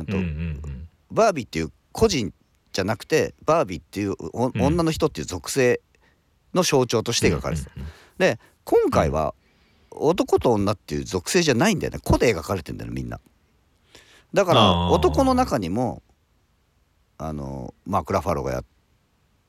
[0.00, 0.28] うんとうんうん
[0.64, 2.34] うんバービーっていう個人
[2.72, 5.80] じゃなくてバービーっていう女の人っていう属性
[6.52, 7.70] の象徴として描かれてた。
[7.74, 9.34] うんうんで今回は
[9.90, 12.00] 男と女っていう属性じゃないんだよね。
[12.04, 13.20] 個で描かれてんだよねみんな。
[14.34, 16.02] だから男の中にも
[17.16, 18.64] あのマーク・ラファロがやっ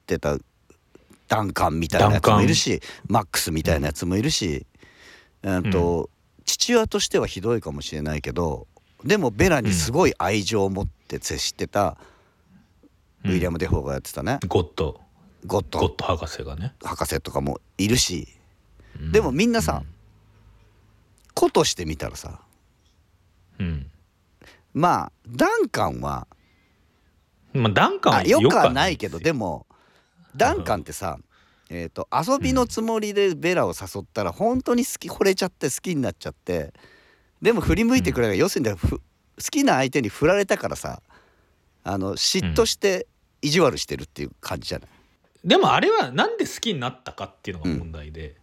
[0.06, 0.38] てた
[1.28, 4.66] ダンカンみたいなやつもいるしマックスみたいなやつもいるし、
[5.44, 6.10] うんと
[6.50, 8.68] 父親としてはひどいかもしれないけど
[9.04, 11.96] でもベラにすごい愛情を持って接してた
[13.24, 15.00] ウィリアム・デフォーがやってたね、ゴッド。
[15.46, 15.80] ゴッド。
[15.80, 16.74] ゴッド博士がね。
[16.82, 18.30] 博士とかもいるし。
[19.12, 19.84] でもみんなさ、
[21.34, 22.40] 子として見たらさ
[23.60, 23.92] うん。
[24.74, 26.28] まあダンカンは
[27.54, 29.68] まあダンカンはあよくははないけどでも
[30.36, 31.20] ダンカンってさ、
[31.70, 36.74] えー、と遊びのつもりでベラを誘ったら本当に好き惚れちゃって好きになっちゃって
[37.42, 39.02] でも振り向いてくれない、要するにふ好
[39.40, 41.02] きな相手に振られたからさ
[41.84, 43.08] あの嫉妬して
[43.42, 44.90] 意地悪してるっていう感じじゃない、
[45.46, 48.36] でもあれはなんで好きになったかっていうのが問題で、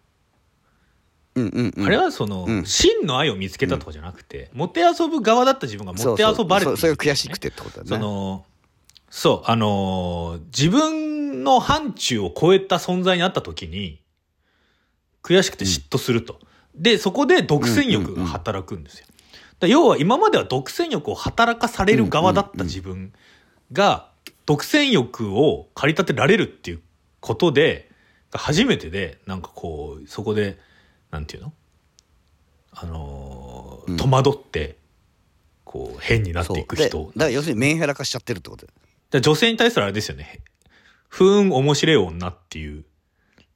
[1.35, 2.65] うんうんうん、あれはその、うん。
[2.65, 8.47] 真の愛を見つけたとかじゃなくて、モテ遊ぶ側だった自分がモテ遊ばれてそうそうそそれが悔いしくてってことだねその
[9.11, 14.03] そうあのー自分の範疇を超えた存在になった時に
[15.23, 16.41] 悔しくて嫉妬すると、
[16.75, 19.07] でそこで独占欲が働くんですよ、
[19.61, 23.13] だ要は今までは独占欲を働かされる側だった自分
[23.73, 24.11] が
[24.45, 26.81] 独占欲を駆り立てられるっていう
[27.21, 27.89] ことで
[28.33, 30.59] 初めてでなんかこうそこで
[31.11, 31.53] なんていうの？
[32.73, 33.97] あのーうん。
[33.97, 34.77] 戸惑って
[35.65, 36.85] こう変になっていく人。
[36.85, 38.67] だから要するにメンヘラ化しちゃってるってこと。
[39.21, 40.41] 女性に対するあれですよね。
[41.09, 42.85] 不運面白い女っていう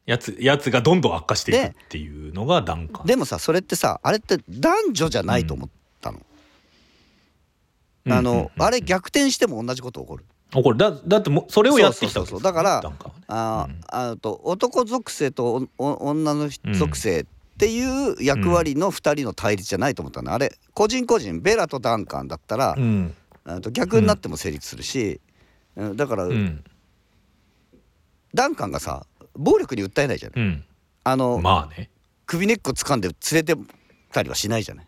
[0.07, 3.07] やつ、やつがどんどん悪化していくっていうのが段階。
[3.07, 5.69] でもさそれってさあれって男女じゃないと思っ
[6.01, 6.19] たの、
[8.07, 10.25] うんあの、うんうんあれ逆転しても同じこと起こる。
[10.53, 12.91] あこれだ、だってもうそれをやってきたわだからね。
[13.29, 13.75] あうん。
[13.77, 17.25] ー、あと男属性とおお女の属性っ
[17.59, 23.15] ていう役割の2人の対立じゃないと思ったの、あれ個人個人ベラとダンカンだったら、うん。
[23.45, 25.21] あと逆になっても成立するし、
[25.77, 26.65] うんだから、うん。
[28.35, 30.65] ダンカンがさ暴力に訴えないじゃない、うん。
[31.05, 31.91] あの、まあね。
[32.27, 33.57] 首根っこ掴んで連れてっ
[34.13, 34.87] たりはしないじゃない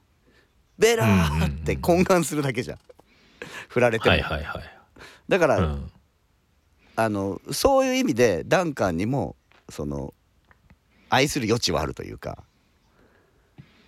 [0.78, 2.78] ベラーって懇願するだけじゃん、
[3.68, 4.62] 振られても、はいはいはい。
[5.28, 5.90] だから、うん。
[6.94, 9.34] あのそういう意味でダンカンにも
[9.70, 10.12] その
[11.08, 12.44] 愛する余地はあるというか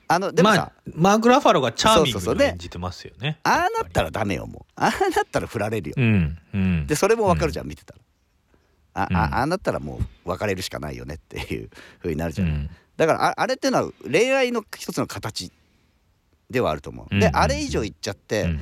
[0.08, 3.38] あのでもさ、まあ、マーク・ラファロがチャーミングに演じてますよね。
[3.42, 6.38] ああなったらダメよもうああなったら振られるよ、うん。
[6.54, 6.86] うん。
[6.86, 8.00] でそれもわかるじゃん、見てたら
[8.94, 9.16] あ、うん。
[9.16, 12.70] あああなったらもう別れるしかないよねっていうふうになるじゃん、うん。
[12.96, 15.52] だからああれっていうのは恋愛の一つの形
[16.50, 17.20] ではあると思う、うん。
[17.20, 18.60] であれ以上言っちゃって、うん。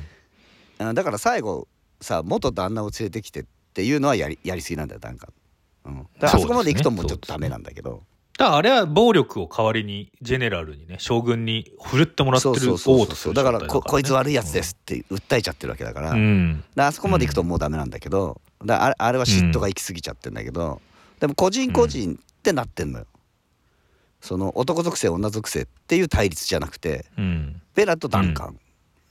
[0.89, 1.67] あだから最後
[2.01, 5.27] さ元旦那を連れてきてっていうのはやりやりすぎなんだよダンカ
[5.85, 8.03] ン、うん、だからあそこまで行くともうちょっとダメなんだけど。
[8.37, 16.63] だからあれは暴力を代わりにジェネラルにね将軍に振るってもらってるそうそうそう王とするだからここいつ悪いやつでですって訴えちゃってるわけだから,、うん。
[16.75, 18.29] あそこまで行くともうダメなんだけど。
[18.29, 20.81] だからあれあれは嫉妬が行き過ぎちゃってんだけど、
[21.19, 23.05] でも個人個人ってなってんのよ。
[24.21, 27.61] その男属性女属性っていう対立じゃなくてうん。
[27.75, 28.59] ベラとダンカン、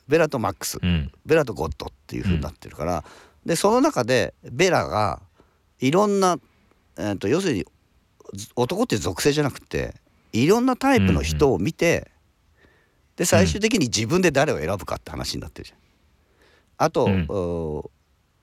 [0.08, 1.12] ベラとマックス、うん。
[1.26, 3.04] ベラとゴッドっていう風になってるから、
[3.44, 5.20] でその中でベラが
[5.80, 6.38] いろんな、
[6.96, 7.66] えー、と要するに
[8.34, 9.94] ず男って属性じゃなくて
[10.32, 12.10] いろんなタイプの人を見て、
[13.16, 15.78] で最終的に自分で誰を選ぶかって話になってるじゃん。
[16.78, 17.26] あと、うん。
[17.28, 17.90] お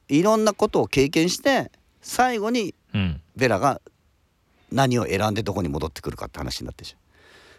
[0.10, 3.82] いろんなことを経験して最後にうんベラが
[4.72, 6.96] 何を選んでどこに戻ってくるかって話になってるじ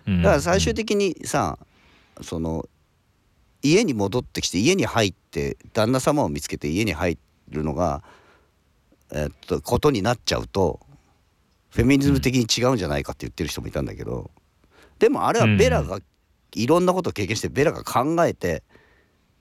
[0.06, 0.14] ゃん。
[0.14, 1.58] うんだから最終的にさ
[2.20, 2.68] その
[3.62, 7.18] 家に戻ってきて家に入って旦那様を見つけて家に入
[7.50, 8.02] るのが、
[9.12, 10.80] えっとことになっちゃうと
[11.70, 14.30] フェミニズム的に違うんじゃないかって言ってる人もいたんだけど
[14.98, 15.98] でもあれはベラが
[16.54, 18.62] いろんなことを経験してベラが考えて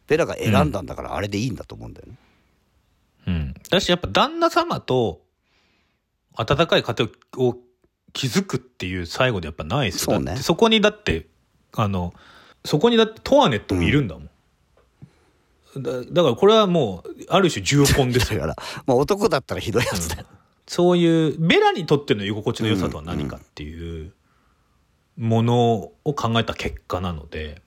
[0.08, 2.16] ベラが選んだんだからあれでいいんだと思うんだよね。
[3.64, 5.22] うん、だしやっぱ旦那様と
[6.36, 7.58] 温かい家庭を
[8.14, 10.20] 築くっていう最後でやっぱないですよ。
[10.20, 10.38] ね。
[10.38, 11.28] そこにだって
[11.74, 12.14] あの
[12.66, 14.30] そこにだってトワネットもいるんだもん、
[15.82, 18.40] だだからこれはもうある種重婚ですよ。
[18.40, 20.26] だから、まあ、男だったらひどいやつだよ。
[20.68, 24.14] そういうベラにとっての居心地の良さとは何かっていう
[25.18, 27.62] ものを考えた結果なので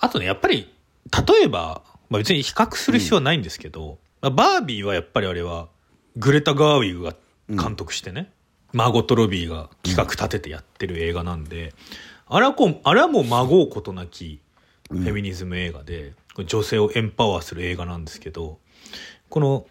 [0.00, 0.72] あとねやっぱり
[1.26, 5.68] 例えば、まあ、別に比較する必要はないんですけど、まあバービーはやっぱりあれは
[6.16, 7.14] グレタ・ガーウィグが
[7.48, 8.32] 監督してね、
[8.72, 11.74] マーゴット・ロビーが企画立ててやってる映画なんで、
[12.26, 14.40] あれはこうあれはもうまごうことなき
[14.88, 18.58] フェミニズム映画で、これ女性をエンパワーする映画なんですけど
[19.28, 19.66] この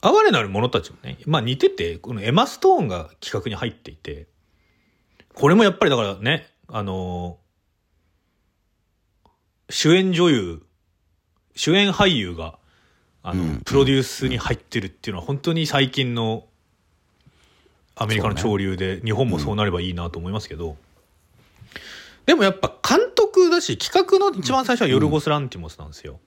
[0.00, 4.26] 哀れなる者たちもね、まあ似てて、このエマ・ストーンが企画に入っていて、
[5.32, 7.38] これもやっぱりだからね、あの
[9.70, 10.62] 主演女優、
[11.56, 12.58] 主演俳優が、
[13.24, 13.60] あの、うん。
[13.64, 16.44] プロデュースに入ってるっていうのは本当に最近の
[17.96, 20.76] アメリカの潮流で、日本もそうなればいいなと思いますけど、
[22.26, 26.20] でもやっぱ監督だし、企画の一番最初はヨルゴス・ランティモスなんですよ。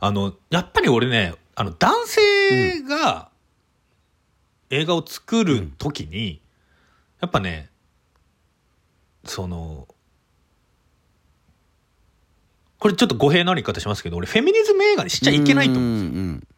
[0.00, 3.30] あの、やっぱり俺ね、あの、男性が
[4.70, 6.40] 映画を作るときに、
[7.20, 7.70] やっぱね、
[9.24, 9.88] その、
[12.78, 15.82] これちょっと語弊のある言い方しますけど、俺フェミニズム映画にしちゃいけないと思う。
[15.82, 16.48] うんうん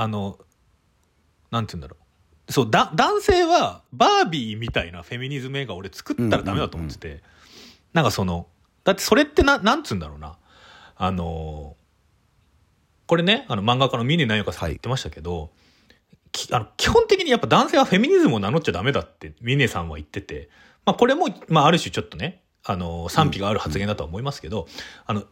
[0.00, 0.38] あの、
[1.50, 1.96] なんて言うんだろ
[2.48, 2.52] う。
[2.52, 7.22] そう、だ、男性はバービーみたいなフェミニズム映画俺作ったらダメだと思ってて、
[7.94, 8.46] なんかその、
[8.84, 10.38] だってそれってな、なんつうんだろうな。
[10.94, 11.76] あの、
[13.08, 15.50] これね、あの漫画家の峰直香さんが言ってましたけど、
[16.30, 20.48] きあの基本的にやっぱ男性はフェミニズムを名乗っちゃダメだって峰さんは言ってて、
[20.86, 24.68] まあこれも、まあある種ちょっとね、あの、賛否がある発言だとは思いますけど、
[25.06, 25.24] あの、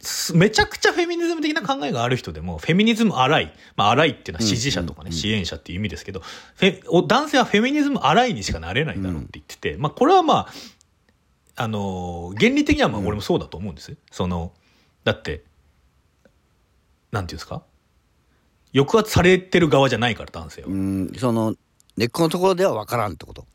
[0.00, 3.52] すめちゃくちゃフェミニズム的な考えがある人でも、フェミニズム荒い。
[3.76, 10.48] まあ荒いっていうのは支持者とかね、支援者っていう意味ですけど、フェお男性はフェミニズム荒いにしかなれないだろうって言ってて、まあこれはま
[11.54, 13.96] あ、あのー原理的にはまあ俺もそうだと思うんです。
[14.10, 14.52] その、
[15.04, 15.44] だって、
[17.12, 17.62] なんていうんですか？
[18.74, 20.68] 抑圧されてる側じゃないから男性は。
[20.68, 21.54] うんその
[21.96, 23.46] 根っこのところでは分からんってこと。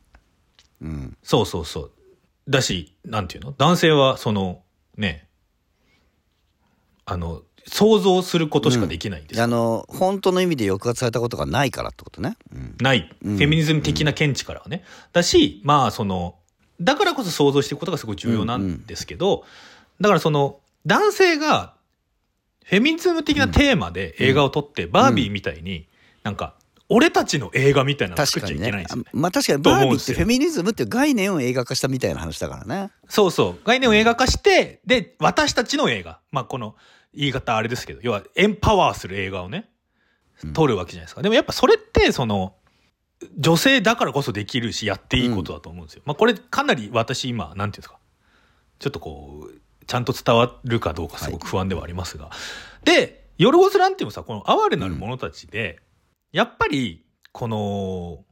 [0.81, 1.91] うんそうそうそう。
[2.51, 3.53] だし、なんていうの？
[3.57, 4.61] 男性は、その、
[4.97, 5.27] ね、
[7.05, 9.37] あの、想像することしかできないんです。
[9.37, 12.35] よあの本当の意味で抑圧されたことがないからってことね。
[12.53, 12.75] うん。
[12.81, 13.09] ない。
[13.21, 13.37] フうん。
[13.37, 14.83] ェミニズム的な見地からはね。
[15.13, 16.35] だし、まあ、その、
[16.81, 19.45] だからこそ想像していくことがすごい重要なんですけど、
[19.99, 21.75] だからその、男性が、
[22.65, 25.87] フェミニズム的なテーマで映画を撮って、バービーみたいに、
[26.23, 26.55] なんか、
[26.93, 29.11] 俺たちの映画みたいなの作っちゃい確かにねけないんですよね。
[29.13, 32.91] あまあ確かにとバービーってフェミニズムっていう概念を映画化したみたいな話だからね。
[33.07, 33.59] そうそう。
[33.65, 36.19] 概念を映画化して、で、私たちの映画。
[36.31, 36.75] まあ、この
[37.13, 39.69] 言い方あれですけど、要はエンパワーする映画をね、
[40.53, 41.21] 撮るわけじゃないですか。
[41.21, 42.55] でもやっぱそれって、その、
[43.37, 46.01] 女性だからこそできるし、やっていいことだと思うんですよ。
[46.05, 47.99] まあ、これかなり私今、なんていうんですか。
[48.79, 52.31] ちょっとこう、ちゃんと伝わるかどうかすごく不安ではありますが。
[52.83, 55.79] で、ヨルゴス・ランティもさ、この哀れなる者たちで、
[56.31, 58.23] やっぱり、この、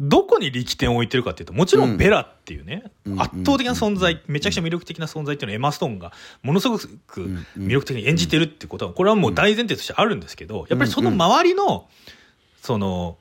[0.00, 3.20] どこに力点を置いてるかっていうと、もちろんベラっていうね、うん。
[3.22, 6.12] 圧倒的な存在、めちゃくちゃ魅力的な存在っていうのはエマ・ストーンが
[6.42, 7.46] ものすごくうん。
[7.56, 11.88] 魅力的に演じてるってことは、これはもう大前提としてあるんですけど、やっぱりその周りの、
[12.60, 13.18] その、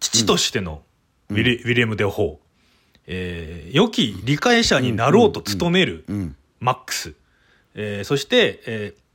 [0.00, 0.82] 父としての
[1.30, 2.46] ウィリ,、ウィリアム・デ・ホー、
[3.06, 6.36] えー良き理解者になろうと努めるうん。
[6.58, 7.14] マックス、
[7.74, 9.05] えーそして、えー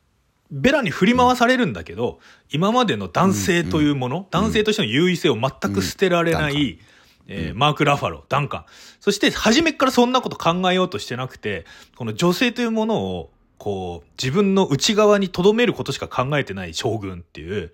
[0.51, 2.19] ベラに振り回されるんだけど、
[2.51, 6.79] 今までの男性というもの、男性としての優位性を全く捨てられない、
[7.27, 8.65] えーマーク・ラファロー、ダンカン。
[8.99, 17.71] そして、初めからそんなこと考えようとしてなくて、この女性というものを、こう、自分の内側に留めることしか考えてない将軍っていう、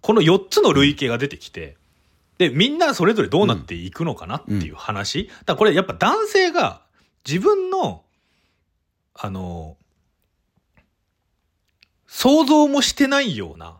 [0.00, 1.76] この4つの類型が出てきて、
[2.38, 5.28] で、みんなそれぞれどうなっていくのかなっていう話。
[5.28, 6.82] だからこれやっぱ男性が
[7.26, 8.02] 自分の、
[9.14, 9.76] あの、
[12.26, 13.76] 想像もしてないような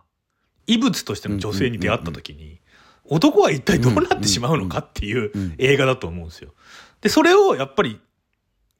[0.67, 2.61] 異物としての女性に出会った時に、
[3.03, 6.53] 男は一体どうなってしまうのかっていううん映画だと思うんですよ。
[7.01, 7.99] で、それをやっぱり、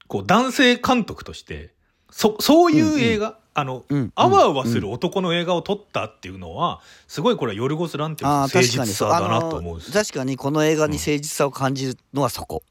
[0.06, 1.74] こう男性監督として、
[2.10, 9.92] そ、そういう映画、あの、うんあわあわする男の映画を撮ったっていうのは、すごいこれはヨルゴス・ランティのああ誠実確かにそうさだなと思うんですよ。
[10.02, 12.62] 確かにこの映画に誠実さを感じるのはそこ、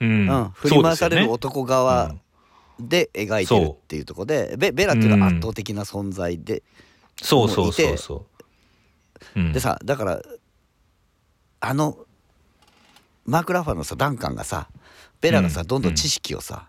[0.00, 0.30] うん。
[0.30, 0.50] うん。
[0.54, 2.14] 振り回される男側
[2.80, 6.62] で描いてるっていうところで、ベベラっていうのは圧倒的な存在で、
[7.20, 8.26] そうそうそうそ
[9.36, 9.40] う。
[9.40, 9.52] うん。
[9.52, 10.22] でさだから
[11.60, 11.98] あの
[13.26, 14.68] マーク・ラファのさダンカンがさ
[15.20, 15.66] ベラがさ、うん。
[15.66, 16.68] どんどん知識をさ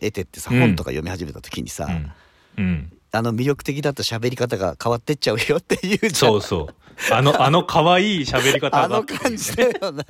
[0.00, 2.12] 得てってさ、うん本とか読み始めた時にさ、うん。
[2.58, 6.74] うん、あの魅力的だった喋り方が変わってっちゃうよっていうそうそう。
[7.12, 10.04] あの、あの可愛い喋り方あの感じだよね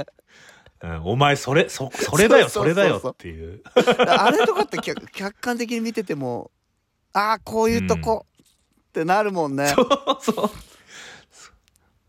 [0.82, 1.02] うん。
[1.04, 3.62] お前それ、そ、それだよ、それだよっていう。
[4.06, 6.50] あれとかって客客観的に見てても
[7.12, 8.26] ああこういうとこ、
[8.88, 9.68] ってなるもんね。
[9.68, 9.86] そう
[10.20, 10.50] そう。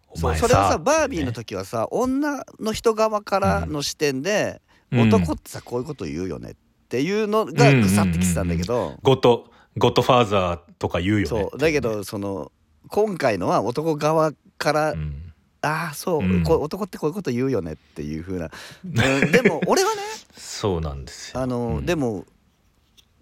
[0.09, 0.31] おそう。
[0.31, 5.09] 前それはさバービーの時はさ女の人側からの視点で、うん。
[5.09, 6.55] 男ってさこういうこと言うよねっ
[6.89, 11.25] ていうのが腐ってきてたんだけど、ゴッド、ゴッドファーザーとか言うよね。
[11.25, 11.57] そう。
[11.57, 12.51] だけどその
[12.89, 15.22] 今回のは男側から、うん、
[15.63, 18.51] ああそう、うんこう男ってこういうこと言うよねっていう風な、
[18.83, 20.01] うんでも 俺はね
[20.35, 21.41] そうなんですよ。
[21.41, 22.25] あの、うんでも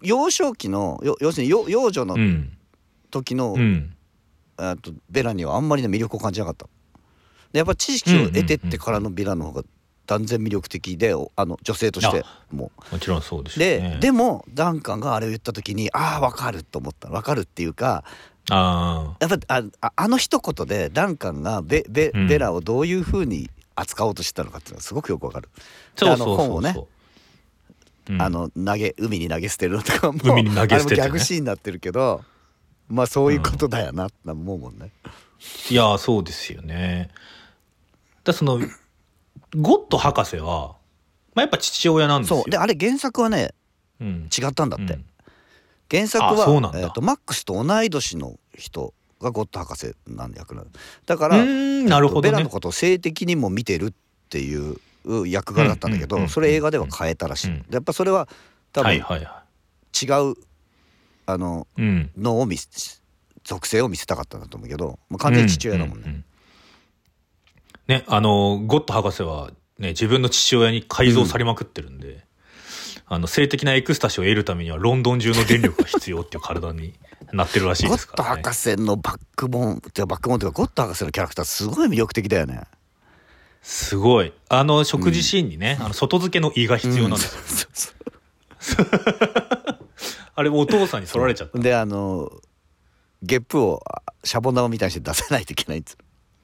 [0.02, 2.56] 幼少期のよ要するによ幼女のうん。
[3.10, 3.94] 時の、うん。
[4.56, 6.66] あとベラにはあんまりね魅力を感じなかった
[7.52, 9.62] でやっぱ知識を得てってからのベラの方が
[10.06, 13.98] 断然魅力的でおあの女性としてももちろんそうですよで、ね。
[14.00, 18.04] でもダンカンがあれを言った時にああ分かると思った分かるっていうか
[18.54, 22.28] あやっぱあああの一言でダンカンがベベうん。
[22.28, 25.60] ベラをどういうふうに扱おうとしてたのかっていうのがすごくよく分かる、あ、
[25.96, 26.46] そうそうそうそう。
[26.48, 26.76] 本をね
[28.10, 28.20] うん。
[28.22, 31.02] あの投げ海に投げ捨てるのとかも海に投げ捨ててね。
[31.02, 32.22] ギャグシーンになってるけど
[32.88, 34.90] まあそういうことだよなって思うもんね、
[35.70, 37.08] いやそうですよね。
[38.24, 38.60] だその
[39.56, 40.76] ゴッド博士は、
[41.34, 42.40] まあ、やっぱ父親なんですよ。
[42.40, 42.50] そう。
[42.50, 43.54] であれ原作はね
[44.00, 45.04] うん、違ったんだって、うん。
[45.90, 46.78] 原作あそうなんだ。
[46.78, 50.68] はえーとマックスと同い年の人がゴッド博士なん役なの。
[51.06, 52.30] だかうら、なるほどね。
[52.30, 52.50] ベラの。
[52.50, 53.92] ことを性的にも見てるっ
[54.28, 54.78] ていう
[55.28, 57.62] 役柄だったんだけど、それ映画では変えたらしい、うん。
[57.62, 58.28] でやっぱそれは
[58.72, 60.34] 多分違う
[61.26, 61.82] あのい。
[61.82, 62.10] うん。
[62.16, 63.02] のを見せ
[63.44, 66.24] 属性を見せたかったんだと思うけど、まあ、完全に父親だもんね、ううう
[67.88, 72.24] ね、あの、ゴッド博士はね、自分の父親に改造されまくってるんで、
[73.12, 76.94] あの、性的なエクスタシーを得るためにはロンドン中の電力が必要っていう体に
[77.32, 78.42] なってるらしいゴッドですからね。
[78.42, 82.62] 博士のバックボーンバックボーンっていうかゴッド博士のキャラクターすごい魅力的だよね
[83.60, 84.32] すごい。
[84.48, 87.68] あの、食事シーンにね、あの、外付けの胃が必要なんですよ。
[87.74, 87.96] そう
[88.58, 88.86] そう
[90.34, 91.58] あれお父さんに取られちゃった。
[91.58, 92.32] であの
[93.22, 95.98] ゲップをあシャボン玉みたいにして出さないといけないんです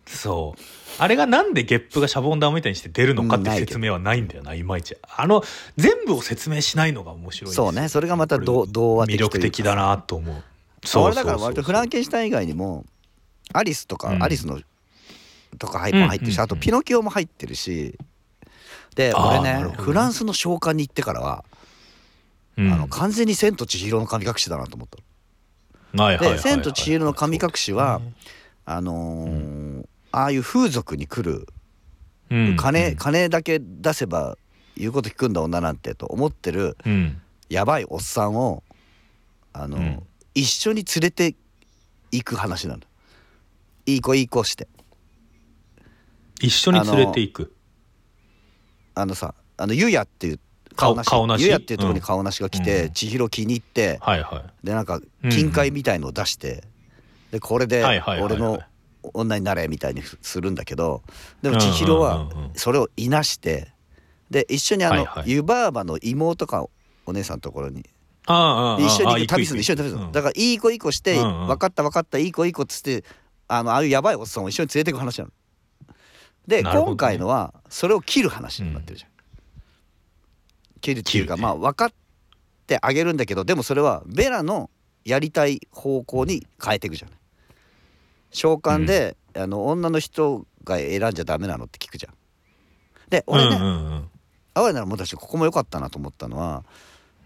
[0.08, 0.60] そう。
[1.00, 4.96] あれがなんでゲップがシャボン玉みたいにして出るのかって説明はないんだよな、いまいち。
[5.02, 5.44] あの、
[5.76, 10.42] 全部を説明しないのが面白いそうねそれがまた童童話的魅力的だなと思う。
[10.84, 12.84] そう俺だから割とフランケンシュタイン以外にも
[13.52, 14.22] アリスとか、うん。
[14.22, 14.60] アリスの
[15.58, 17.96] とか入入ってるし、うんあとピノキオも入ってるし。
[18.96, 19.74] で俺ねね。
[19.76, 21.44] フランスの召喚に行ってからは、
[22.56, 22.72] うん。
[22.72, 28.00] あの完全に「千と千尋の神隠し」だなと思ったはいはいはいはいで「千と千尋の神隠しは」
[28.66, 31.46] あのーああいう風俗に来る
[32.30, 32.56] うん。
[32.56, 34.36] 金,、金だけ出せば
[34.76, 37.20] 言うこと聞くんだ女なんてと思ってるうん。
[37.48, 38.62] やばいおっさんを
[39.52, 40.02] あの、うん。
[40.34, 41.34] 一緒に連れて
[42.12, 42.80] 行く話なの。
[43.86, 44.68] いい子いい子して。
[46.40, 47.54] 一緒に連れていく。
[48.94, 50.40] あのさあのユヤっていう
[50.76, 51.08] 顔なし。
[51.08, 51.44] 顔なし？
[51.44, 52.92] ゆやっていうところに顔なしが来て、うん。
[52.92, 54.66] 千尋気に入ってはいはい。
[54.66, 56.62] でなんかうん金塊みたいのを出して、
[57.32, 57.82] でこれで
[58.20, 58.60] 俺の
[59.14, 61.02] 女になれみたいにするんだけど
[61.42, 63.72] でも千尋はそれをいなして
[64.30, 66.66] で一緒にあの、湯婆婆の妹か
[67.06, 67.84] お姉さんのところに。
[68.26, 70.12] 一緒に旅する一緒に旅する、うん。
[70.12, 73.04] だからいい子いい子して、分かった分かったいい子いい子っつって
[73.48, 75.30] あのああいうやばいおっさんを一緒に連れてく話なの。
[76.46, 79.10] で、今回のはそれを切る話になってるじゃん。
[80.80, 81.92] 切るっていうか、まあ分かっ
[82.66, 84.68] てあげるんだけどでもそれはベラの
[85.04, 87.17] やりたい方向に変えていくじゃない。
[88.30, 92.14] 召喚で、あの女の人が選んじゃダメなのって聞くじゃん。
[93.08, 94.10] で俺ね、うんうんうん。
[94.54, 96.64] 哀れならもたちここも良かったなと思ったのは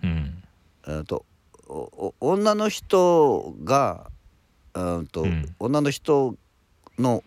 [0.02, 0.42] うん。
[0.86, 1.24] えーと
[1.68, 4.10] おお女の人が
[4.74, 5.54] うんと、うん。
[5.58, 6.36] 女の人
[6.98, 7.22] の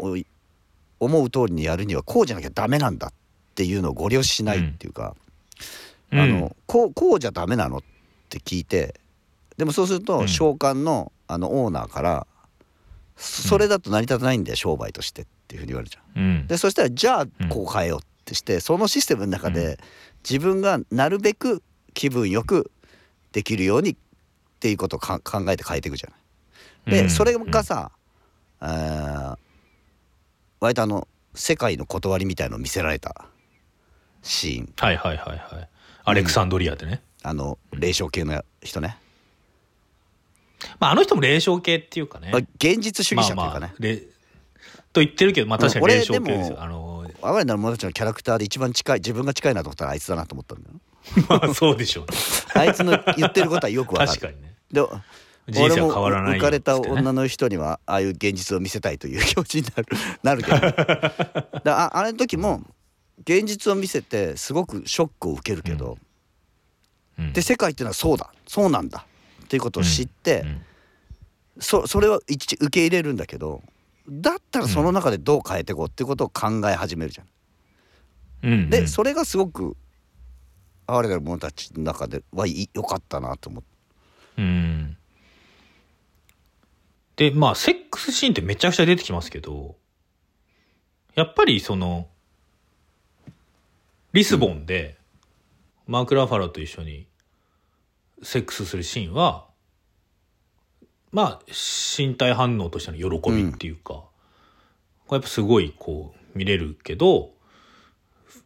[1.00, 3.14] 思う通りにやるにはこうじゃなきゃダメなんだっ
[3.56, 5.16] ていうのをご了承しないっていうか、
[6.12, 6.20] うん。
[6.20, 7.84] あのこうこうじゃダメなのっ
[8.30, 9.00] て聞いて
[9.58, 10.28] でもそうするとうん。
[10.28, 12.28] 召喚のあのオーナーから、
[13.16, 16.20] そそれだと成り立たないんだよ商売としてっていうふうに言われちゃう。
[16.20, 16.48] うん。
[16.48, 17.50] でそしたらじゃあうん。
[17.50, 19.80] こう変えようってして、そのシステムの中で
[20.30, 21.62] 自分がなるべく
[21.94, 22.72] 気分よく
[23.32, 23.96] できるようにっ
[24.60, 26.10] ていうことをか考えて変えていくじゃ
[26.88, 26.98] ない。
[26.98, 27.10] で、うん。
[27.10, 27.92] それがさ、
[28.62, 29.38] えー
[30.60, 33.26] 割とあの世界の断りみたいのを見せられた
[34.24, 34.74] シーン。
[34.78, 35.70] はいはいはいはい。
[36.06, 38.98] アレクサンドリアでね、あの霊障系の人ね、
[40.80, 42.30] まあ、あの人も霊障系っていうかね。
[42.32, 44.16] まあ現実主義者っていうかね、まあまあ霊
[44.96, 50.76] と言ってるけどまあ確かに霊障系です俺でもよあの哀れなる者たちのキャラクターで一番近い自分が近いなと思ったらあいつだなと思ったんだよ。
[51.28, 52.18] まあそうでしょうね。
[52.56, 54.20] あいつの言ってることはよくわかる。
[54.20, 54.56] 確かにね。
[54.72, 54.82] で
[55.48, 59.86] 人生は変わらない俺も浮かれた女の人にはああいう現実を見せたいという気持ちになる
[60.24, 61.62] なるけど。
[61.64, 62.64] だああれの時も
[63.20, 65.98] 現実を見せてすごくショックを受けるけど、
[67.20, 67.34] うん。
[67.34, 68.32] で世界っていうのはそうだ。
[68.48, 69.06] そうなんだ
[69.46, 70.62] っていうことを知って、うん
[71.58, 73.64] そそれは一受け入れるんだけど
[74.10, 77.28] だったらその中でどう変えていこうっていうことを考え始めるじゃん。
[78.44, 79.76] うんでそれがすごく
[80.86, 83.70] 哀れなる者たちの中では良かったなと思って。
[84.38, 84.98] うん
[87.16, 89.78] でまあセックスシーンってめちゃくちゃ出てきますけど
[91.16, 92.10] やっぱりその
[94.12, 94.98] リスボンで
[95.88, 97.08] マーク・ラファロと一緒に
[98.24, 99.46] セックスするシーンは
[101.12, 101.42] まあ
[101.98, 104.04] 身体反応としての喜びっていうか、
[105.08, 107.32] これやっぱすごいこう見れるけど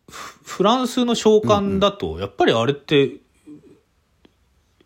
[0.10, 3.18] フフランスの召喚だとやっぱりあれって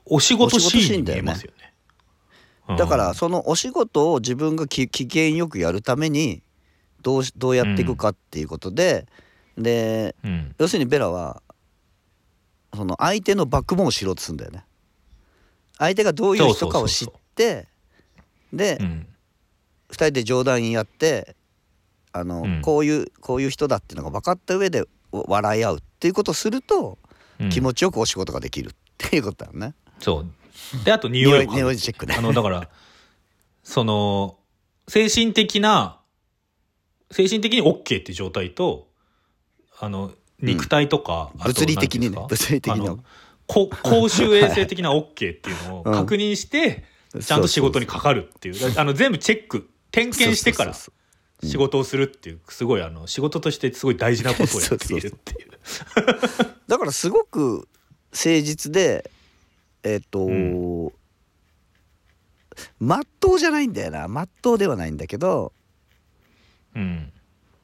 [0.06, 1.58] お仕事シーンに見えますよね。
[1.58, 1.64] うん
[2.78, 6.42] だからそのお仕事を自分がき機嫌よくやるために
[7.02, 9.06] どうしどうやっていくかっていうことで、
[9.58, 10.56] でうん。
[10.58, 11.42] 要するにベラは
[12.74, 14.64] その相手のバックボーンを知ろうとするんだよね。
[15.78, 17.68] 相手がどういう人かを知って
[18.52, 19.08] で、うん。
[19.90, 21.36] 2人で冗談言い合って
[22.12, 22.62] あの、うん。
[22.62, 26.98] こういうこういう人だっていうのが分かった上でわ笑い合うっていうことをすると、
[27.40, 27.50] うん。
[27.50, 29.74] 気持ちよくお仕事ができるっていうことだよね。
[30.00, 30.28] そう。
[30.86, 32.16] であと匂い匂いチェックね。
[32.18, 32.70] あのだから
[33.64, 34.38] その
[34.88, 36.00] 精神的な
[37.12, 38.88] 精神的に OK っていう状態と
[39.80, 42.18] あの肉体とか、あと物理的にね。
[42.30, 43.00] 物理的に
[43.54, 45.94] こ 公衆衛生的な OK っていうのをうん。
[45.94, 46.84] 確認して、
[47.24, 48.80] ちゃんと仕事にかかるっていう。
[48.80, 55.52] あの全部チェック点検してから仕事をするっていうすごいあの仕事としてすごい大事なことをやっているっていう。
[56.68, 57.68] だからすごく
[58.12, 59.12] 誠実で
[59.84, 60.92] えっ、と、うん。
[62.80, 64.08] まっとうじゃないんだよな。
[64.08, 65.54] まっとうではないんだけど
[66.76, 67.12] うん。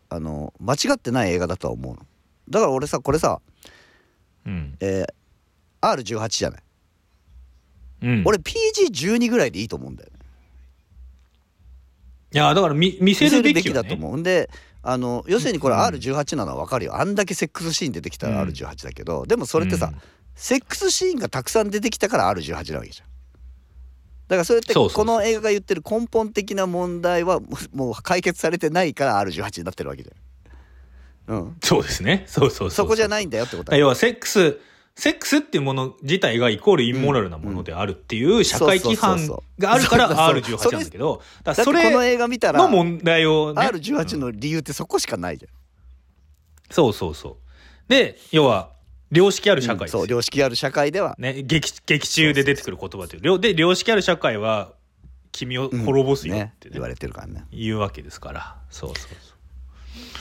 [0.09, 2.05] あの間違ってない映画だとは思うの。
[2.49, 3.41] だから俺さこれさ、
[4.45, 4.77] うん。
[4.79, 5.18] えー
[5.81, 6.63] R18 じゃない、
[8.03, 10.19] うん、俺 PG12 ぐらいでいいと思うんだよね。
[12.31, 14.17] いやだから見見せるべきよ、ね、だと思う。
[14.17, 14.49] んで
[14.81, 15.81] あの要するにこれうん。
[15.81, 16.99] R18 なのは分かるよ。
[16.99, 18.49] あんだけセックスシーン出てきたらうん。
[18.49, 20.01] R18 だけど、でもそれってさ、うん。
[20.35, 23.07] セックスシーンがたくさん出てきたから R18 なわけじゃん。
[24.27, 27.39] だからそれってこの映画が言ってる根本的な問題は
[27.73, 31.35] もう解決されてないから R18 になってるわけじゃん。
[31.35, 31.57] うん。
[31.63, 32.25] そうですね。
[32.27, 34.59] そうそうそうそこじゃないんだよってこと要はセックス
[34.99, 39.27] セックスっていうもの自体がイコールインモラルなものであるっていう社会規範
[39.57, 40.71] があるからそうそうそう。
[40.71, 43.61] R18 なんだけどだそれ映画見たらの問題をね。
[43.61, 45.47] R18 の理由ってそこしかないじ
[46.69, 47.35] そうそうそう。
[47.87, 48.71] で要は
[49.11, 49.99] 良識あるゃん、社会ですよ。
[50.01, 51.15] そう良識ある社会では。
[51.17, 53.21] ね、劇劇中で出てくる言葉という。
[53.21, 54.73] 両で良識ある社会は
[55.31, 56.73] 君を滅ぼすよねって、ね。
[56.73, 57.45] 言われてるからね。
[57.51, 58.57] 言うわけですから。
[58.69, 59.33] そうそうそ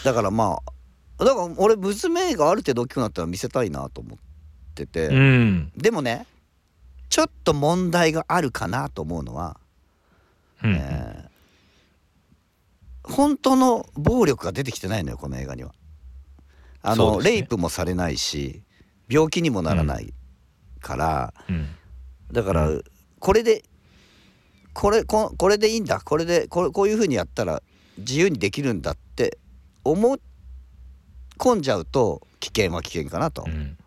[0.03, 0.05] う。
[0.05, 0.61] だからま
[1.19, 4.19] あだから俺娘がある程度大きくなったら見せたいなと思っ
[4.83, 5.73] ってて、うん。
[5.77, 6.27] でもね
[7.09, 9.59] ちょっと問題があるかなと思うのは、
[10.63, 10.75] うん。
[10.75, 11.29] えー
[13.09, 15.73] 本当の暴力が出てきてないのよこの映画には。
[16.83, 18.63] あの、ねレイプもされないし
[19.09, 20.13] 病気にもならない
[20.81, 21.69] から、うん。
[22.31, 22.69] だから
[23.19, 23.65] これで
[24.75, 27.63] これここれでいいんだこれでこれこういうふうにやったら
[27.97, 29.39] 自由にできるんだって
[29.85, 30.21] 思い
[31.39, 33.45] 込んじゃうと危険は危険かなと。
[33.47, 33.79] うん。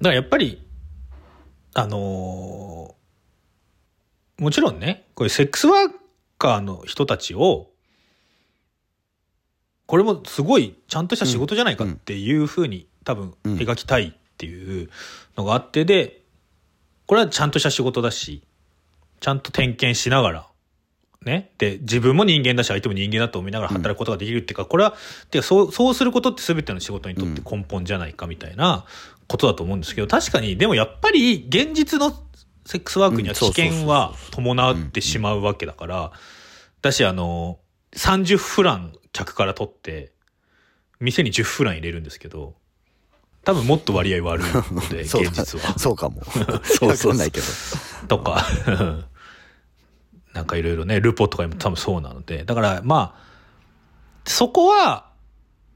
[0.00, 0.62] だからやっぱり、
[1.74, 3.00] あのー
[4.40, 5.90] もちろんね、こういうセックスワー
[6.38, 7.68] カーの人たちを、
[9.84, 14.88] これもすごいちゃんとした仕事じゃないかっていうふうに多分うん描きたいっていう
[15.36, 16.22] のがあって、で、
[17.06, 18.42] これはちゃんとした仕事だし、
[19.20, 20.46] ちゃんと点検しながら、
[21.22, 21.50] ね。
[21.58, 24.94] で、自分も人間だし、相手も人間だと思いながら働くことができるっていうか、これは、
[25.30, 28.86] てかそう、そうすることって全ての仕事にとって根本じゃないかみたいな
[29.30, 32.10] ことだと思うんですけど、確かに、でもやっぱり現実の
[32.66, 36.12] セックスワークには危険は伴ってしまうわけだから、
[36.82, 37.60] だし、あの、
[37.92, 40.10] 30フラン客から取って、
[40.98, 42.56] 店に10フラン入れるんですけど、
[43.44, 45.78] 多分もっと割合悪いので、 現実は。
[45.78, 46.22] そうかも。
[46.64, 47.46] そうそうないけど。
[48.08, 48.44] とか、
[50.34, 53.22] なんかいろいろね、ルポとかにも多分そうなので、だからまあ、
[54.26, 55.08] そこは、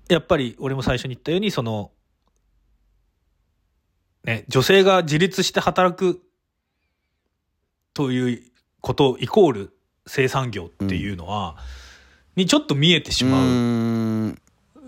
[0.08, 1.92] やっぱり俺も最初に言ったように、その、
[4.24, 6.22] ね、女性が自立して働く
[7.92, 8.42] という
[8.80, 11.56] ことイコール生産業っていうのは、
[12.36, 14.36] にちょっと見えてしまう。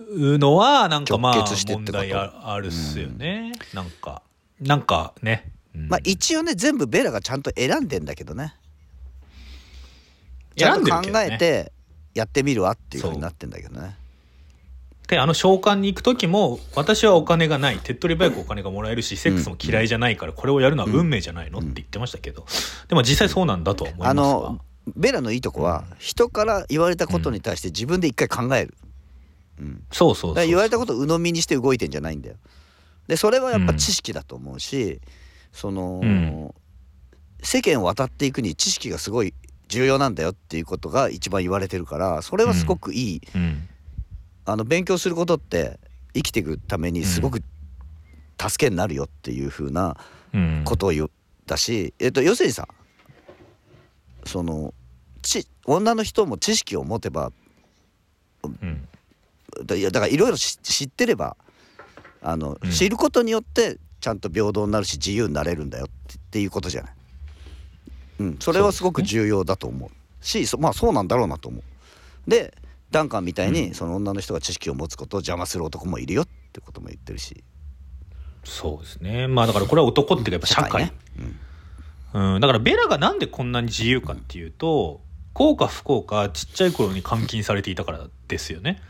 [0.09, 3.53] のは、なんかまあ問題ああるっすよね。
[3.75, 4.23] なんか、
[4.61, 5.53] なんかね。
[5.75, 5.89] うん。
[5.89, 8.55] まあ一応ね全部ベラがちゃんと選んでんだけどね。
[10.57, 11.73] ちゃ選んんと考えて
[12.15, 13.97] やってみるわっていうふうになってんだけどね
[15.09, 17.79] で、あの召喚に行く時も、私はお金がない。
[17.79, 21.61] 手っ取り早くお金がもらえるし、セックスも嫌いじゃないから、これをやるのは運命じゃないの？
[21.61, 22.45] って言ってましたけど、
[22.89, 24.61] でも実際そうなんだとは思いあますわの。
[24.97, 28.75] ベラのいいとこは人から言われたことに対して自分で一回考える、
[29.61, 32.37] うん、そうそうそう言われたことを鵜呑みにして動いてんじゃないんだよ。
[33.09, 35.01] でそれはやっぱ知識だと思うし、
[35.53, 36.55] その、うん。
[37.43, 39.35] 世間を渡っていくに知識がすごい
[39.69, 43.69] 重要なんだよっていうことが一番言われてるからそれはすごくいい、うん。
[44.47, 45.79] あの勉強することって
[46.15, 47.43] 生きていくためにすごく
[48.41, 49.97] 助けになるよっていう風な
[50.33, 50.63] うん。
[50.65, 51.09] ことを言っ
[51.47, 52.69] たし、えっと、要するにさ
[54.25, 54.75] その
[55.23, 57.33] ち女の人も知識を持てば
[58.43, 58.89] うん。
[59.65, 61.37] だいやだからいろいろ知知ってれば
[62.23, 66.93] あの、うん知ることによってちゃんと平等になるし自由になれるんだよってっていうことじゃない。
[68.19, 69.91] うん、それはすごく重要だと思う
[70.25, 72.31] しそまあそうなんだろうなと思う。
[72.31, 72.53] で
[72.91, 77.45] ダンカンみたいに、うんその女の人が知識を持つことを邪魔する男もいるよってことも言ってるし
[78.45, 79.27] そうですね。
[79.27, 80.85] まあだからこれは男っていうかやっぱ社会。
[80.85, 80.93] ね、
[82.15, 82.41] うんうん。
[82.41, 85.01] だからベラがなんでこんなに自由かっていうと、
[85.35, 88.81] 幸か不幸かちっちゃい頃に監禁されていたからですよね。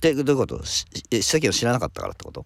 [0.00, 0.62] でどういうこと？
[0.64, 2.44] 世間を知らなかったからってこと？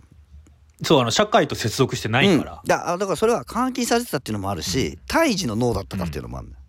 [0.85, 2.53] そう、あの、社会と接続してないから。
[2.63, 6.63] うん、だあだからそれは監禁されてたっていうのもあるし、胎児の脳だったからっていうのもあるんだよ。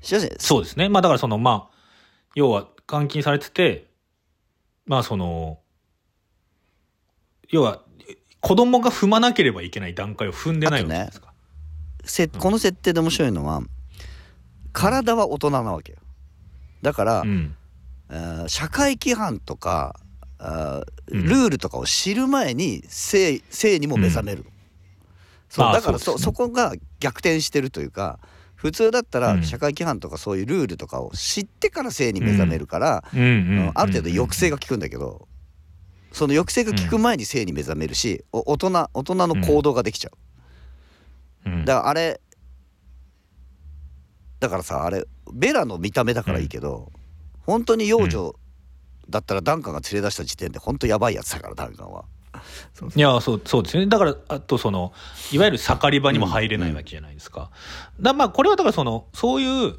[0.00, 0.88] しかしそうですね。
[0.88, 1.76] まあだからその、まあ、
[2.34, 3.86] 要は監禁されてて、
[4.86, 5.58] まあその、
[7.50, 7.82] 要は、
[8.40, 11.32] 子供が踏まなければいけない段階を踏んでないわけですか。
[12.04, 13.62] せこの設定で面白いのは
[14.72, 15.98] 体は大人なわけよ。
[16.80, 17.54] だから、うん。
[18.10, 20.00] えー社会規範とか
[20.38, 24.50] あルールとかを知る前に性性にも目覚めるの、
[25.50, 28.18] そうだからそ,、そこが逆転してるというか
[28.58, 29.40] 普通だったうん。
[29.40, 33.20] ら社会規範とかそういうルールとかを知ってから性に目覚めるから、うん。
[33.20, 33.72] うん。
[33.74, 35.28] ある程度抑制が効くんだけど
[36.10, 40.10] その抑制が効く前に性に目覚めるし、お大人大人の行動ができちゃ
[41.46, 42.20] う、うん、だからあれ
[44.40, 46.90] だからさあれベラの見た目だからいいけど、
[47.46, 48.34] 本当に幼女
[49.08, 52.04] だったらダンカンが連れ出した時点で本当やばいやつだからダンカンは。
[52.74, 53.86] そういや、そう、そうですね。
[53.86, 54.92] だから、あとその、
[55.32, 57.50] いわゆる盛り場にも入れないわけじゃないですか。
[58.00, 59.74] だまあ、これはだからその、そういう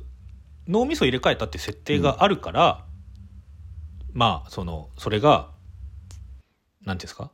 [0.67, 2.85] 脳みそ入れ替えたって設定があるから、
[4.13, 5.49] まあ、その、それが、
[6.85, 7.31] なんていうんですか？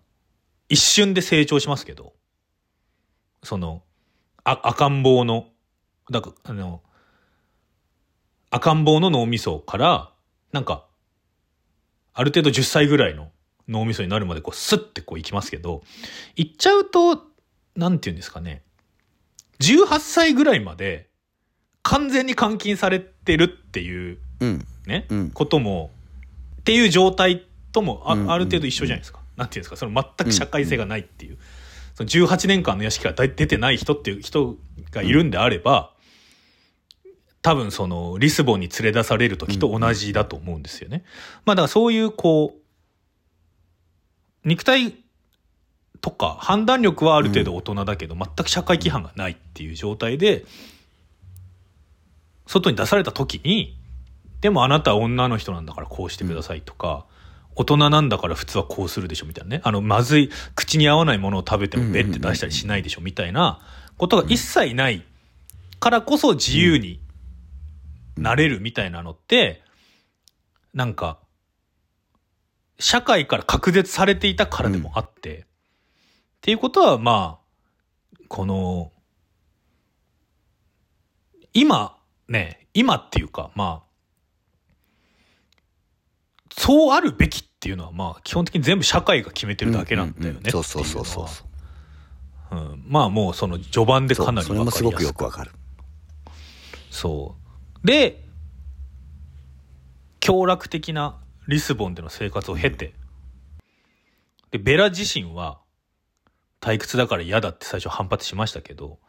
[0.70, 2.14] 一瞬で成長しますけど、
[3.44, 3.84] その、
[4.44, 5.48] あ赤ん坊の、
[6.12, 6.82] だから、あの、
[8.50, 10.12] 赤ん坊の脳みそから、
[10.52, 10.86] なんか、
[12.14, 13.32] ある程度10歳ぐらいの
[13.68, 15.84] 脳みそになるまでこうスッてこういきますけど、
[16.36, 17.24] いっちゃうと、
[17.76, 18.64] なんて言うんですかね。
[19.60, 21.10] 18歳ぐらいまで
[21.84, 25.92] 完全に監禁されてるっていううんね、うんことも、
[26.60, 29.20] っていう状態ともあ,、うんある程度一緒じゃないですか。
[29.38, 31.38] なんていうんですか、その全く社会性がないっていう。
[31.96, 34.58] その18年間の屋敷から出てない人っていう人
[34.92, 35.92] がいるんであれば、
[37.42, 41.04] 多分そのリスボンに連れ出される時と同じだと思うんですよね。
[41.46, 42.60] まあだからそういうこう、
[44.46, 44.96] 肉体
[46.02, 50.46] とか判断力はある程度大人だけど、全く社会規範がないっていう状態で、
[52.46, 53.76] 外に出された時に、
[54.42, 57.06] でもあなたは女の人なんだからこうしてくださいとか、
[57.56, 59.62] 大人なんだから普通はこうするでしょみたいなね。
[59.64, 63.62] あの、まずい、口に合わないものを食べてもベッて出したりしないでしょみたいな
[63.98, 65.04] ことが一切ない
[65.80, 67.00] からこそ自由に
[68.18, 69.64] なれるみたいなのって、
[70.74, 71.18] なんか、
[72.80, 75.46] 社会から隔絶されていたからでもあって、っ
[76.42, 78.92] ていうことは、まあ、この、
[81.54, 81.98] 今、
[82.28, 83.86] ね、今っていうか、まあ、
[86.58, 90.64] そうあるべきっていうのは、まあ、基本的に全部社会が決めてるだけなんだよねっていうのは。
[90.64, 91.46] そうそうそうそ
[92.52, 92.76] うう。
[92.76, 95.52] ん、まあもうその序盤でかなりそうそれ分かりやすもすごくよくわかる。
[96.90, 97.36] そ
[97.84, 97.88] う。
[97.88, 98.24] で、
[100.20, 101.18] 凶楽的な
[101.48, 102.94] リスボンでの生活を経て、
[104.52, 105.60] で、ベラ自身は
[106.62, 109.00] 退屈だから嫌だって最初反発しましたけど、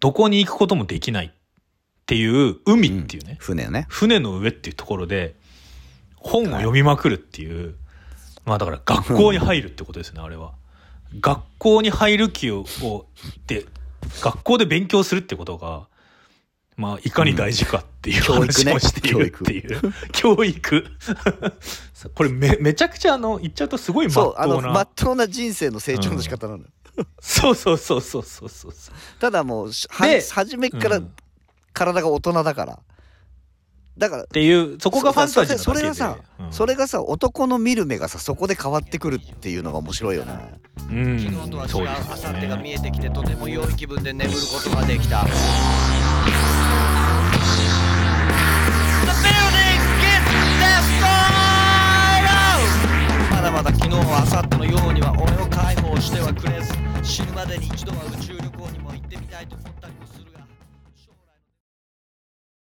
[0.00, 1.30] どこに行くこともできないっ
[2.06, 3.86] ていう海っていうね、船ね。
[3.88, 5.36] 船の上っていうところで
[6.16, 7.76] 本を読みまくるっていう、
[8.44, 10.54] まあだから学校に入るってことですね、あれは。
[11.20, 12.66] 学校に入る気を
[13.46, 13.64] で
[14.20, 15.88] 学校で勉強するってことが
[16.78, 18.70] まあいかに大事かっていう教育ね。
[18.70, 20.84] 話をしているっていう、教育。
[22.14, 24.68] これめめちゃくちゃあの言っちゃうとすごいまっそうあのとうな。
[24.70, 26.64] まっとうな人生の成長の仕方なのよ、
[27.20, 28.94] そうそうそうそうそうそうそう。
[29.18, 31.12] ただもうしはで初めっからうん。
[31.72, 32.78] 体が大人だから。
[33.98, 35.58] だからっていうそこがファンタジーなだけで。
[35.58, 36.52] それがさ、うん。
[36.52, 40.60] それがさ男の見る目がさそこで変わってくるっていうのが面白いよね。
[40.88, 41.18] うん。
[41.18, 45.26] 昨日とは違うそう明後日が見ねえてきてとても良い気分で眠ることができた
[53.30, 56.72] まだまだ昨日は明後日のようには俺を解放してはくれず
[57.02, 60.07] 死ぬまでに一度は宇宙旅行にも行ってみたいと思ったりも